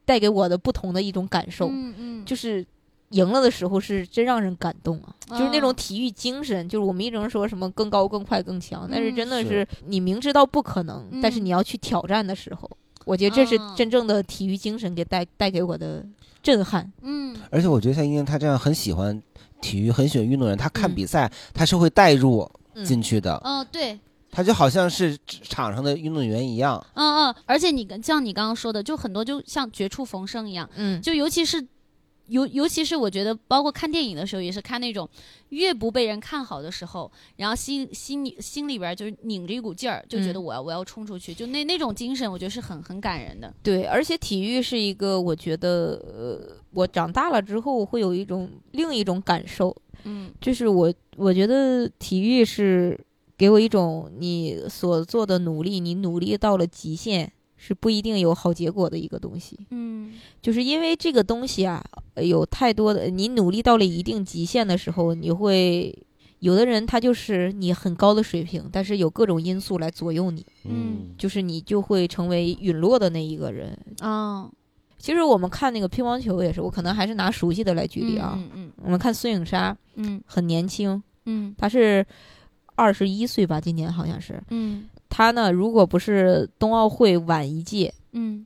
[0.03, 2.65] 带给我的不同的一种感受，嗯嗯，就是
[3.11, 9.65] 赢了的时候是真让人感动啊，就是那种体育精神，就是我们一直说什么更高、更快、更强，但是真的是。
[9.85, 12.69] 你明知道不可能，但是你要去挑战的时候。
[13.05, 16.05] 我觉得这是真正的体育精神给带带给我的
[16.41, 16.91] 震撼。
[17.01, 19.21] 嗯，而且我觉得像英英她这样很喜欢
[19.61, 22.49] 体育、很喜欢运动员，他看比赛他是会带入
[22.83, 23.39] 进去的。
[23.43, 23.99] 嗯，对，
[24.31, 26.83] 他就好像是场上的运动员一样。
[26.93, 30.69] 嗯嗯，而且你像你刚刚说的，就很多就像绝处逢生一样。
[30.75, 31.67] 嗯，就尤其是。
[32.27, 35.09] 尤尤其是我觉得，包括看电影的时候，也是看那种
[35.49, 43.53] 越不被人看好的时候，然后心心里心里边就是拧着一股劲儿，就觉得我要我要冲出去，就那那种精神，我觉得是很很感人的。
[43.61, 52.97] 对，而且体育是一个，我觉得呃，我长大了之后会有一种另一种感受，嗯，就是我我觉得体育是
[53.37, 57.33] 给我一种你所做的努力，你努力到了极限。
[57.63, 61.79] 是不一定有好结果的一个东西，嗯，就是因为这个东西啊，
[62.15, 65.95] 有太多的你努力到了一定极限的时候，你会
[66.39, 73.77] 有的人他就是你很高的水平，但是有各种因素来左右你，嗯，就是你就会成为陨落的那一个人。
[73.99, 74.49] 啊。
[74.97, 82.03] 其实我们看那个乒乓球也是，我可能还是拿熟悉的来举例啊，嗯嗯，我们看孙颖莎，嗯，很年轻，嗯，她是
[82.75, 84.87] 二十一岁吧，今年好像是，嗯。
[85.13, 88.45] 他呢，如果不是冬奥会晚一届，嗯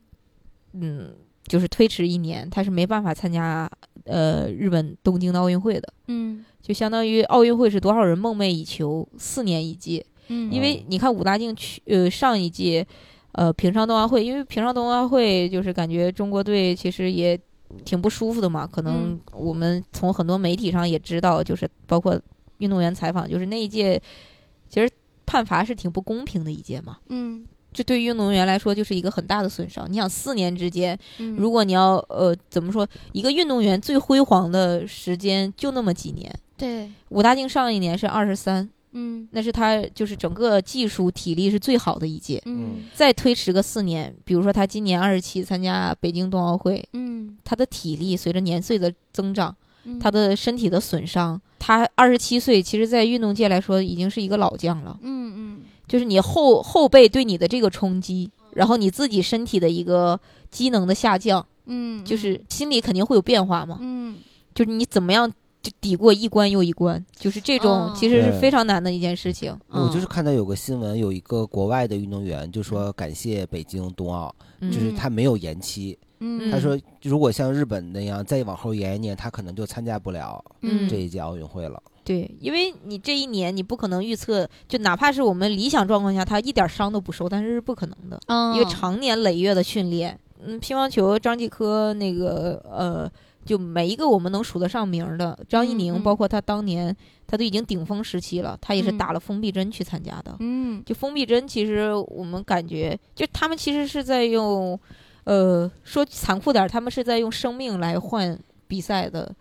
[0.73, 1.13] 嗯，
[1.45, 3.69] 就是推迟一年，他是没办法参加
[4.05, 5.93] 呃日本东京的奥运会的。
[6.07, 10.03] 嗯，就相当于奥运会是多少人梦寐以求，四年一届。
[10.29, 12.85] 嗯，因为你看武大靖去呃上一届
[13.33, 17.39] 呃平昌冬奥会，因为平昌冬奥会就是感觉中国队其实也
[17.85, 22.19] 挺不舒服的嘛，可能我们从很多媒体上也知道，就是包括
[22.57, 24.01] 运动员采访，就是那一届
[24.67, 24.89] 其实。
[25.25, 29.85] 判罚是挺不公平的一届嘛，嗯，这对于运动员来说就是一个很大的损伤。
[29.89, 30.97] 你想四年之间，
[31.37, 36.33] 如果你要呃怎么说，一个运动员最辉煌的时间就那么几年。
[36.57, 42.41] 对，武大靖上一年是二十三，嗯，那是他就是整个技术体力是最好的一届。
[42.45, 49.55] 嗯，再推迟个四年，比如说他今年二十七参加北京冬奥会，嗯，他的体力随着年岁的增长。
[50.01, 54.99] 他的身体的损伤，他二十七岁，其实，在运动界来说，已经是一个老将了。
[55.01, 60.19] 嗯嗯，就是你后后背对你的这个冲击，然后你自己身体的一个
[60.51, 63.79] 机能的下降，嗯，就是心里肯定会有变化嘛。
[63.81, 64.15] 嗯，
[64.53, 65.35] 就是你怎么样就
[65.79, 69.57] 抵过一关又一关，就是这种其实是非常难的一件事情。
[69.69, 75.97] 我就是看到有个新闻，有一个国外的运动员就说感谢北京冬奥，就是他没有延期。
[76.51, 80.43] 他说：“如果像日本那样再往后延一年，他可能就参加不了
[80.89, 81.79] 这一届奥运会了。
[82.03, 88.19] 对，因为你这一年你不可能预测，就哪怕是我们理想状况下，他一点伤都不受，但是是不可能的。
[88.55, 93.11] 因为常年累月的训练，嗯，乒乓球张继科那个呃，
[93.45, 96.95] 就每一个我们能数得上名的，张怡宁，包括他当年
[97.27, 100.35] 他都已经顶峰时期了，他也是打了封闭针去参加的。
[100.39, 104.77] 嗯，就封闭针，其实我们感觉，就他们其实是在用。”
[105.25, 109.33] 呃，说残酷点，他们是在用生命来换比赛的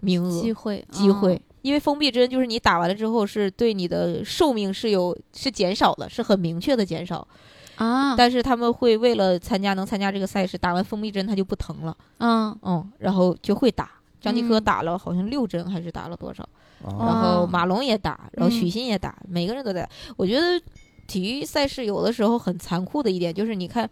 [0.00, 1.38] 名额、机会、机会。
[1.60, 7.28] 因为封闭针就是你打完了之后，是对你的寿命是有是减少的，是很明确的减少
[7.76, 8.14] 啊。
[8.16, 11.96] 但是他们会为了参加能参加这个赛事，打完封闭针他就不疼了。
[12.18, 13.90] 嗯嗯，然后就会打。
[14.20, 16.48] 张继科打了好像六针还是打了多少？
[16.84, 19.88] 然后马龙也打，然后许昕也打，每个人都在。
[20.16, 20.60] 我觉得
[21.06, 23.88] 体育赛事有的时候很残酷的一点就是，你看。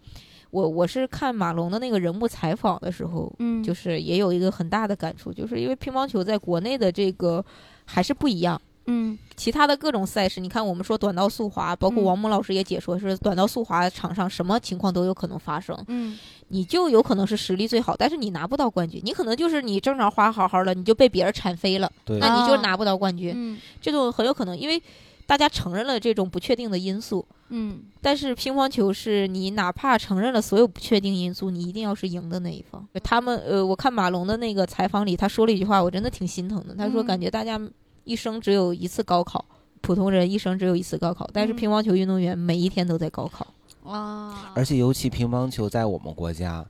[0.51, 7.43] 我我是看马龙的那个人物采访的时候，嗯，就是也有一个很大的感触，就是因为乒乓球在国内的这个
[7.83, 16.17] 还是不一样，嗯，其他的各种赛事，你看我们说短道速滑，包括王蒙老师也解说，是短道速滑场上什么情况都有可能发生，嗯，
[16.49, 24.81] 你就有可能是实力最好，但是你拿不到冠军，你可能就是你正常滑好好的，你就被别人铲飞了，那你就拿不到冠军，嗯，这种很有可能，因为
[25.25, 27.25] 大家承认了这种不确定的因素。
[27.49, 32.83] 嗯，但是乒乓球是你哪怕承认了所有不确定因素，你一定要是赢的那一方。
[33.03, 36.73] 他们呃，我看马龙的那个采访里，他说了一句话，我真的挺心疼的。
[36.75, 37.59] 他说，感觉大家
[38.05, 39.43] 一生只有一次高考，
[39.81, 43.45] 普通人一生只有一次高考，但是乒乓球运动员每一天都在高考。
[43.83, 44.33] 哇！
[44.55, 46.65] 而且尤其乒乓球在我们国家，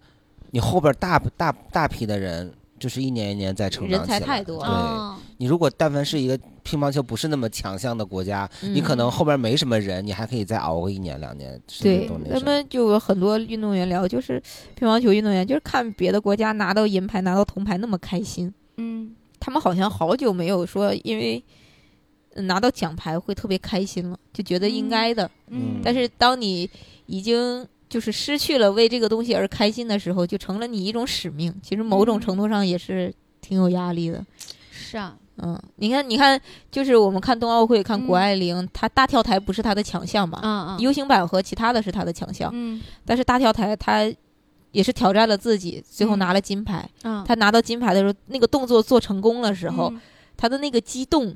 [0.49, 4.65] 你后边大大大批的人，就是一年一年在成长人才太多。
[4.65, 6.39] 对，你如果但凡是一个。
[6.65, 11.61] 乒乓球不是那么强项的国家，你可能后边没什么人，你还可以再熬个一年两年。
[11.79, 14.41] 对，他们就有很多运动员聊，就是
[14.73, 18.51] 乒乓球运动员，就是看别的国家拿到银牌、拿到铜牌那么开心。
[18.77, 21.43] 嗯，他们好像好久没有说因为
[22.35, 25.29] 拿到奖牌会特别开心了，就觉得应该的。
[25.47, 26.69] 嗯，但是当你
[27.05, 31.53] 已经就是失去了为这个东西而开心的时候，就成了你一种使命。
[31.61, 34.25] 其实某种程度上也是挺有压力的。
[34.71, 35.15] 是啊。
[35.37, 36.39] 嗯，你看，你看，
[36.71, 40.39] 就是我们看冬奥会，看谷爱凌，她大跳台不是她的强项嘛？
[40.41, 40.79] 嗯嗯。
[40.79, 42.49] U 型板和其他的是她的强项。
[42.53, 42.81] 嗯。
[43.05, 44.09] 但是大跳台她
[44.75, 46.87] 也是挑战了自己，最后拿了金牌。
[47.03, 47.23] 嗯。
[47.25, 49.91] 她拿到金牌的时候，那个动作做成功的时候，
[50.37, 51.35] 他的那个激动，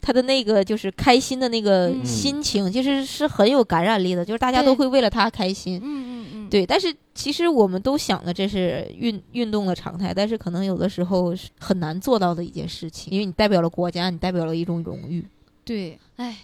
[0.00, 5.80] 他的那个就是开心的那个心情，其实是很有感染力的，就是大家都会为了他开心。
[5.82, 6.48] 嗯嗯嗯。
[6.48, 6.94] 对，但是。
[7.16, 15.26] 其实我们都想的这是运运动的常态，但是可能有的时候是很难做到的一件事情，因为你代表了国家，你代表了一种荣誉。
[15.64, 16.36] 对，哎，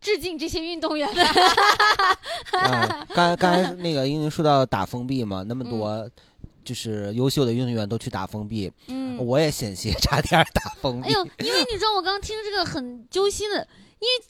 [0.00, 1.08] 致敬这些运动员。
[3.14, 6.08] 刚刚才那个因为说到打封闭嘛，那么多
[6.64, 11.08] 就是优秀的运动员都去打封闭，嗯，我也险些 差点打封闭。
[11.08, 13.56] 哎呦，因为你知道我刚刚听这个很揪心的，
[13.98, 14.24] 因为。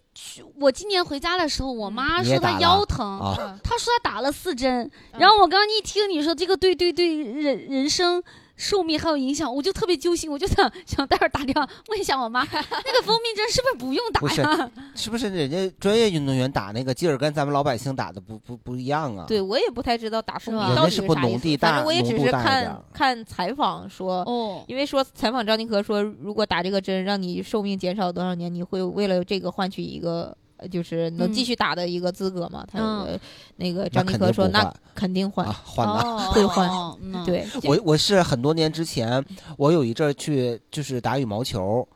[0.57, 3.19] 我今年回家的时候，我妈说她腰疼，
[3.63, 4.91] 她说她打了四针。
[5.17, 8.23] 然后我刚刚一听你说这个对对对人人生
[8.61, 14.71] 寿命还有影响，我就特别揪心，我就想想待会儿打电话问一下我妈，那个蜂蜜针是不是不用打呀？
[14.95, 19.25] 是不是人家专业运动员打那个劲儿跟咱们老百姓打的不不不一样啊？
[19.27, 30.37] 对我也不太知道打蜂蜜到底是啥意思，反正我也只是看看采访说，哦，因为说采访张继科说，如果打这个针让你寿命减少多少年，你会为了这个换取一个。
[30.69, 32.67] 就是能继续打的一个资格嘛？
[32.71, 33.07] 他
[33.57, 36.69] 那个张继科说，那肯定换，换的， 会换。
[37.25, 39.25] 对，我我是很多年之前，
[39.57, 41.87] 我有一阵去就是打羽毛球，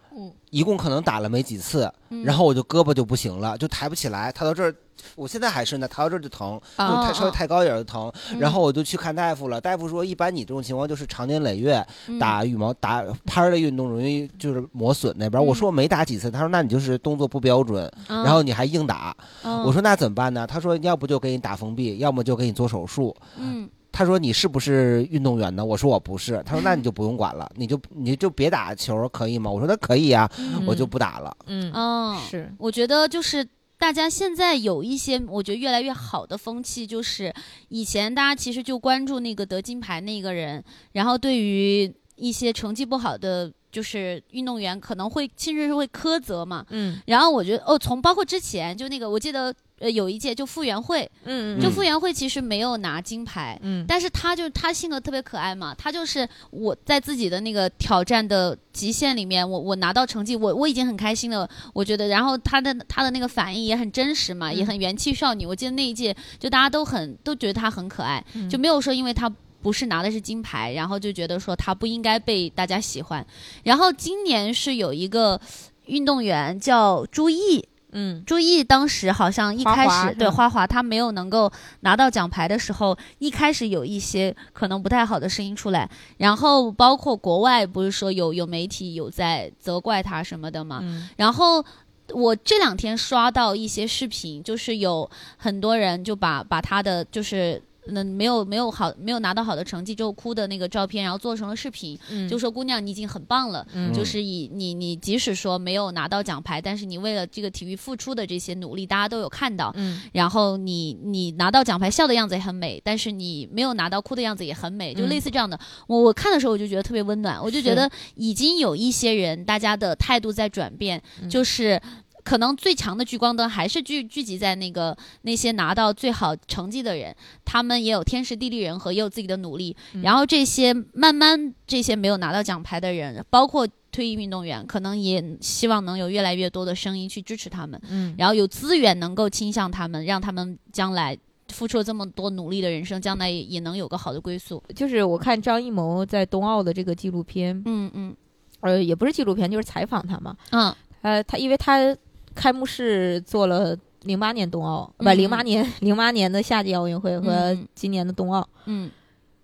[0.50, 1.90] 一共可能打了没几次，
[2.24, 4.74] 然后我就胳膊就不行了，就抬不起来，他到这儿。
[5.16, 8.12] 我现在还是呢，抬到这儿就疼，就太稍微太高一点就疼。
[8.38, 11.84] 然后我就去看大夫了，大夫说一般你这种情况就是长年累月
[12.18, 15.44] 打羽毛打拍的运动容易就是磨损那边。
[15.44, 19.16] 我说我没打几次，他说那你就是动作不标准，然后你还硬打。
[19.42, 20.46] 我说那怎么办呢？
[20.46, 23.14] 他说要不就给你打封闭，要么就给你做手术。
[23.36, 25.64] 嗯，他说你是不是运动员呢？
[25.64, 26.42] 我说我不是。
[26.44, 29.50] 他说那你就不用管了，你就你就别打球可以吗？
[29.50, 30.30] 我说那可以呀，
[30.66, 31.36] 我就不打了。
[31.46, 33.46] 嗯，哦，是，我觉得就是。
[33.85, 37.30] 大家现在有一些，我觉得越来越好的风气，就是
[37.68, 43.53] 以前大家其实就关注那个得金牌那个人，然后对于一些成绩不好的。
[43.70, 69.33] 就是运动员可能会甚至是会苛责嘛，嗯，然后我觉得哦，从包括之前就那个，我记得呃有一届就傅园慧，嗯就傅园慧其实没有拿金牌，嗯，但是她就她性格特别可爱嘛，她就是我在自己的那个挑战的极限里面，我我拿到成绩，我我已经很开心了，我觉得，然后她的她的那个反应也很真实嘛，也很元气少女，我记得那一届就大家都很都觉得她很可爱，就没有说因为她。
[69.64, 73.27] 不是拿的是金牌，然后就觉得说她不应该被大家喜欢。
[73.62, 75.41] 然后今年是有一个
[75.87, 85.88] 运动员叫朱毅，嗯，朱毅当时好像一开始对花滑他没有能够拿到奖牌的时候，一开始有一些可能不太好的声音出来，
[86.18, 90.82] 然后包括国外不是说有有媒体有在责怪他什么的嘛，
[91.16, 91.64] 然后
[92.12, 97.62] 我这两天刷到一些视频，就是有很多人就把把他的就是。
[97.89, 109.74] 那没有没有好没有拿到好的成绩之后哭的那个照片，然后做成了视频，就说姑娘你已经很棒了，就是以你你即使说没有拿到奖牌，但是你为了这个体育付出的这些努力，大家都有看到，
[110.12, 121.80] 然后你你拿到奖牌笑的样子也很美，但是你没有拿到哭的样子也很美，就类似这样的，我我看的时候我就觉得特别温暖，我就觉得已经有一些人大家的态度在转变，就是。
[122.25, 127.14] 可能最强的聚光灯还是聚聚集在那个那些拿到最好成绩的人，
[127.45, 129.77] 他们也有天时地利人和，也有自己的努力。
[130.03, 137.79] 然后这些慢慢这些没有拿到奖牌的人，包括退役运动员，可能也希望能有越来越多的声音去支持他们。
[137.91, 141.16] 嗯，然后有资源能够倾向他们，让他们将来
[141.51, 144.62] 付出了这么多努力的人生，将来也能有个好的归宿。
[144.75, 148.16] 就是我看张艺谋在冬奥的这个纪录片，嗯嗯，
[148.61, 150.35] 呃，也不是纪录片，就是采访他嘛。
[150.51, 151.95] 嗯，呃，他因为他。
[152.35, 158.47] 开幕式做了零八年冬奥，不，零八年零八年的夏季奥运会和今年的冬奥。
[158.66, 158.91] 嗯，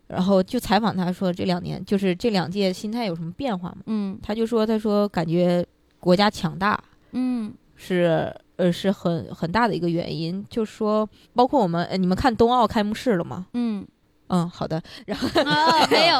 [0.08, 3.78] 然后就采访他说，这两年就是这两届心态有什么变化吗？
[3.86, 5.64] 嗯，他就说，他说感觉
[5.98, 6.82] 国家强大，
[7.12, 10.44] 嗯，是呃是很很大的一个原因。
[10.50, 13.46] 就说包括我们，呃你们看冬奥开幕式了吗？
[13.54, 13.86] 嗯，
[14.30, 14.80] 嗯，好的。
[15.06, 15.28] 然后
[15.90, 16.18] 没有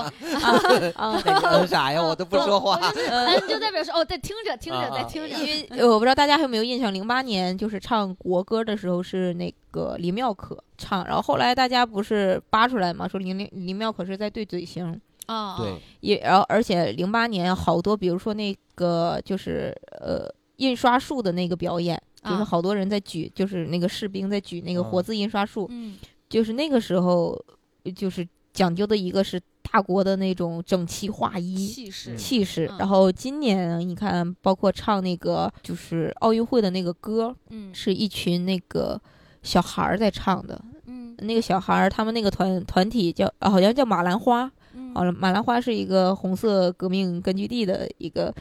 [0.97, 2.03] 啊，嗯啥呀？
[2.03, 2.77] 我都不说话。
[3.09, 5.29] 嗯，就代表说哦，在听着听着在听着。
[5.29, 15.57] 因为我不知道大家有没有印象，零八年就是唱国歌的时候是那个林妙可唱，然后后来大家不是扒出来嘛，说林林林妙可是在对嘴型啊。
[15.57, 15.81] 对。
[16.01, 25.97] 也然后而且零八年好多，比如说那个就是呃印刷术的那个表演，就是好多人在举，就是那个士兵在举那个活字印刷术，嗯，
[26.29, 27.41] 就是那个时候。
[27.95, 32.67] 就是讲究的一个是大国的那种整齐划一气势，气势。
[32.79, 39.01] 然后今年你看，包括唱那个就是奥运会的那个歌，嗯，是一群那个
[39.43, 44.51] 小孩儿在唱的，嗯，那个小孩儿他们那个团团体叫好像叫马兰花，
[44.95, 48.35] 好了，马兰花是一个红色革命根据地的一个。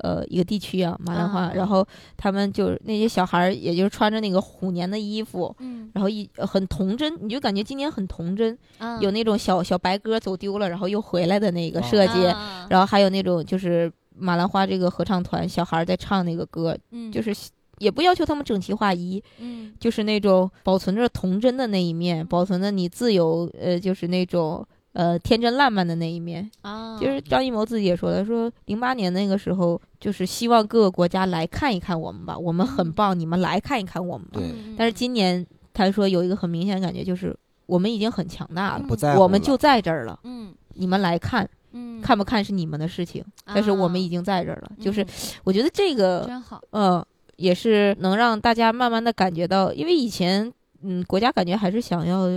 [0.00, 1.86] 呃，一个地区啊，马兰花，然后
[2.16, 8.58] 他们就是那些小孩儿，也就是穿着那个虎年的衣服，嗯，然后一很童真，你就感觉今年很童真，
[9.00, 12.22] 有那种小小白鸽走丢了，然后又回来的那个设计，
[12.68, 17.34] 然后还有那种就是马兰花这个合唱团小孩在唱那个歌，嗯，就是
[17.78, 24.66] 也不要求他们整齐划一，嗯，就是那种保存着童真的那一面，保存着你自由，呃，就是那种。
[24.94, 34.38] 呃，天真烂漫的那一面啊，就是张艺谋自己也说的，说零八年那个时候，就是希望各个国家来看一看我们吧，我们很棒，你们来看一看我们吧。
[34.38, 34.54] 对。
[34.78, 37.36] 但是今年他说有一个很明显的感觉，就是
[37.66, 40.16] 我们已经很强大了，不在我们就在这儿了。
[40.22, 40.54] 嗯。
[40.74, 44.70] 你们来看，嗯，看不看是你们的事情，但是我们已经在这儿了。
[44.80, 45.04] 就是
[45.42, 52.28] 我觉得这个真好，嗯，也是能让大家慢慢的感觉到，因为以前嗯，国家感觉还是想要。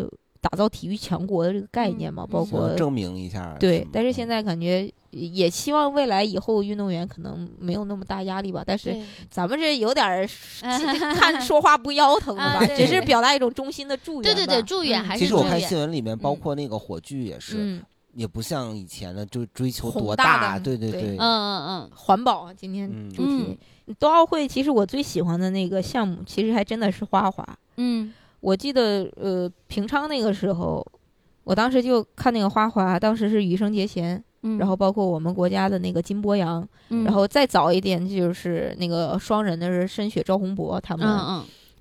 [0.49, 3.55] 打造体育强国的这个概念嘛，包括证明一下。
[3.59, 8.63] 对，但是现在感觉也希望未来以后运动员可能没有那么大压力吧。
[8.65, 8.95] 但是
[9.29, 10.29] 咱们这有点
[11.15, 14.23] 看说话不腰疼的吧，只是表达一种衷心的祝愿。
[14.23, 15.19] 对对对，祝愿还是。
[15.19, 17.81] 其实我看新闻里面，包括那个火炬也是，
[18.13, 20.57] 也不像以前的就追求多大。
[20.59, 23.57] 对对对，嗯嗯嗯，环保啊，今天主题
[23.99, 27.45] 冬奥会，其实我最喜欢的那个项目，其实还真的是花滑。
[27.77, 28.13] 嗯。
[28.47, 30.85] 我记得，呃，平昌那个时候，
[31.43, 34.23] 我当时就看那个花滑，当时是羽生结弦，
[34.57, 36.65] 然后包括我们国家的那个金博洋，
[37.03, 41.05] 然后再早一点就是那个双人的是申雪、赵宏博他们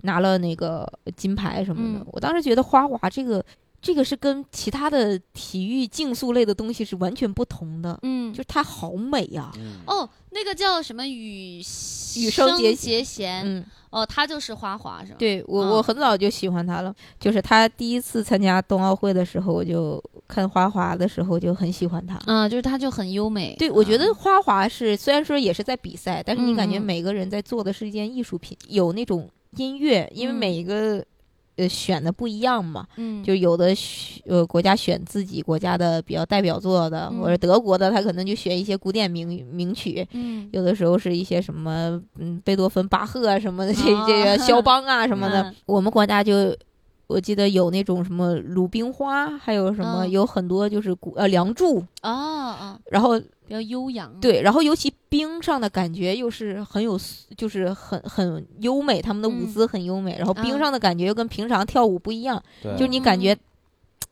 [0.00, 2.04] 拿了那个金牌什么的。
[2.10, 3.44] 我当时觉得花滑这个，
[3.80, 9.52] 这个是跟其他的体育竞速类的东西是完全不同的，嗯，就是它好美呀。
[9.86, 13.64] 哦，那个叫什么羽羽生结弦，嗯。
[13.90, 15.16] 哦，他就是花滑是吧？
[15.18, 16.94] 对我，我很早就喜欢他了。
[17.18, 22.18] 就是他第一次参加冬奥会的时候，我就看花滑的时候就很喜欢他。
[22.26, 23.54] 嗯，就是他就很优美。
[23.58, 31.04] 对，我觉得花滑是虽然说也是在比赛，但是你感觉每个人在做的是一件艺术品，有那种音乐，因为每一个。
[31.56, 33.74] 呃，选的不一样嘛，嗯，就有的
[34.26, 46.56] 呃国家选自己国家的比较代表作的，或者德国的，他可能就选一些古典名名曲，嗯，有的时候是一些什么嗯贝多芬、巴赫啊什么的，这这个肖邦啊什么的，我们国家就。
[47.06, 56.98] 我记得有那种什么鲁冰花，还有什么有很多就是古呃梁祝啊啊，然后比较悠扬，对，然后尤其冰上的感觉又是很有，
[57.36, 62.42] 就是很很优美，他们的舞姿很优美，然后冰上的感觉又跟平常跳舞不一样，
[62.76, 63.36] 就你感觉。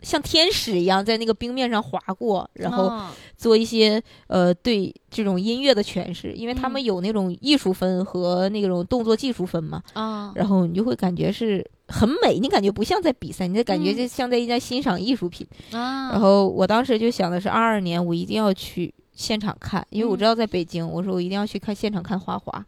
[0.05, 2.93] 像天使一样在那个冰面上划过，然后
[3.37, 9.83] 做一些呃对这种音乐的诠释，因为他们有那种艺术分和那种动作技术分嘛。
[9.95, 15.47] 啊，然后你就会感觉是很美，你感觉不像在比赛，你的感觉就像在一家欣赏艺术品。
[15.73, 22.65] 啊，然后我当时就想的是二二年我一定要去现场看，因为我知道在北京，我说我一定要去看现场看花滑。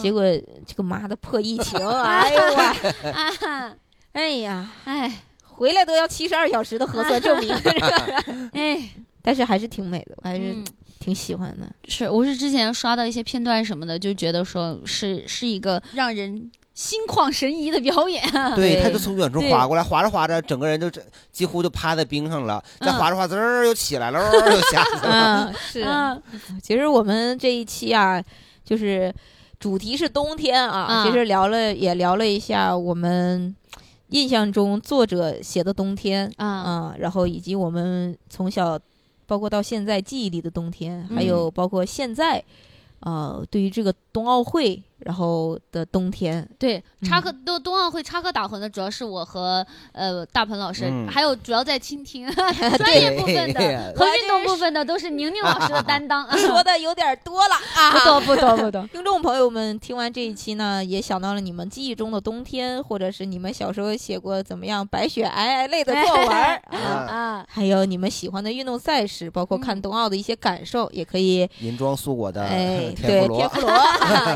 [0.00, 0.22] 结果
[0.66, 3.76] 这个妈的破疫情， 哎呦我，
[4.12, 5.22] 哎呀，哎。
[5.60, 7.54] 回来都要七十二小时的核酸 证明，
[8.54, 8.80] 哎，
[9.20, 10.56] 但是还是挺美的，我还是
[10.98, 11.70] 挺喜欢的。
[11.86, 18.22] 是，我是之前刷到一些片段什么的，就觉得说是是一个让人心旷神怡的表演。
[18.56, 20.90] 对，他就从远处滑过来，滑着滑着，整个人就
[21.30, 25.52] 几乎就趴在冰上了，再滑着滑，滋儿又起来了，又下去了。
[25.60, 25.84] 是，
[26.62, 28.18] 其实我们这一期啊，
[28.64, 29.14] 就是
[29.58, 33.54] 主题是冬天啊，其实聊了也聊了一下我们。
[34.10, 38.78] 印象中作者写的冬天啊，然后以及我们从小，
[39.26, 42.42] 包括到现在记忆里的冬天，还有包括现在，
[43.00, 52.30] 呃，对于这个冬奥会然后的冬天，对插科冬冬奥会插科打诨的主要是我和呃大鹏老师，还有主要在倾听
[52.76, 58.86] 专业部分的 和运动部分的都是宁宁老师的担当， 说的有点多了啊，不多不多不多。
[58.92, 73.40] 听众朋友们听完这一期呢，也想到了你们记忆中的冬天，或者是你们小时候写过怎么样白雪皑皑类的作文啊，还有你们喜欢的运动赛事，包括看冬奥的一些感受，也可以银装素裹的哎，对，天妇罗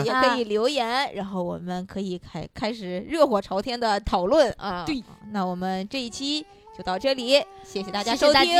[0.05, 0.54] 也可以。
[0.55, 4.55] 留言，然后我们可以开开始热火朝天的讨论。
[4.57, 4.85] 啊！
[4.87, 5.03] 对，
[5.33, 8.55] 那我们这一期就到这里，谢谢大家收听，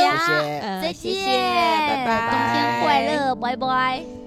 [0.81, 1.25] 再见，
[1.87, 4.24] 拜拜，冬天快乐，拜拜。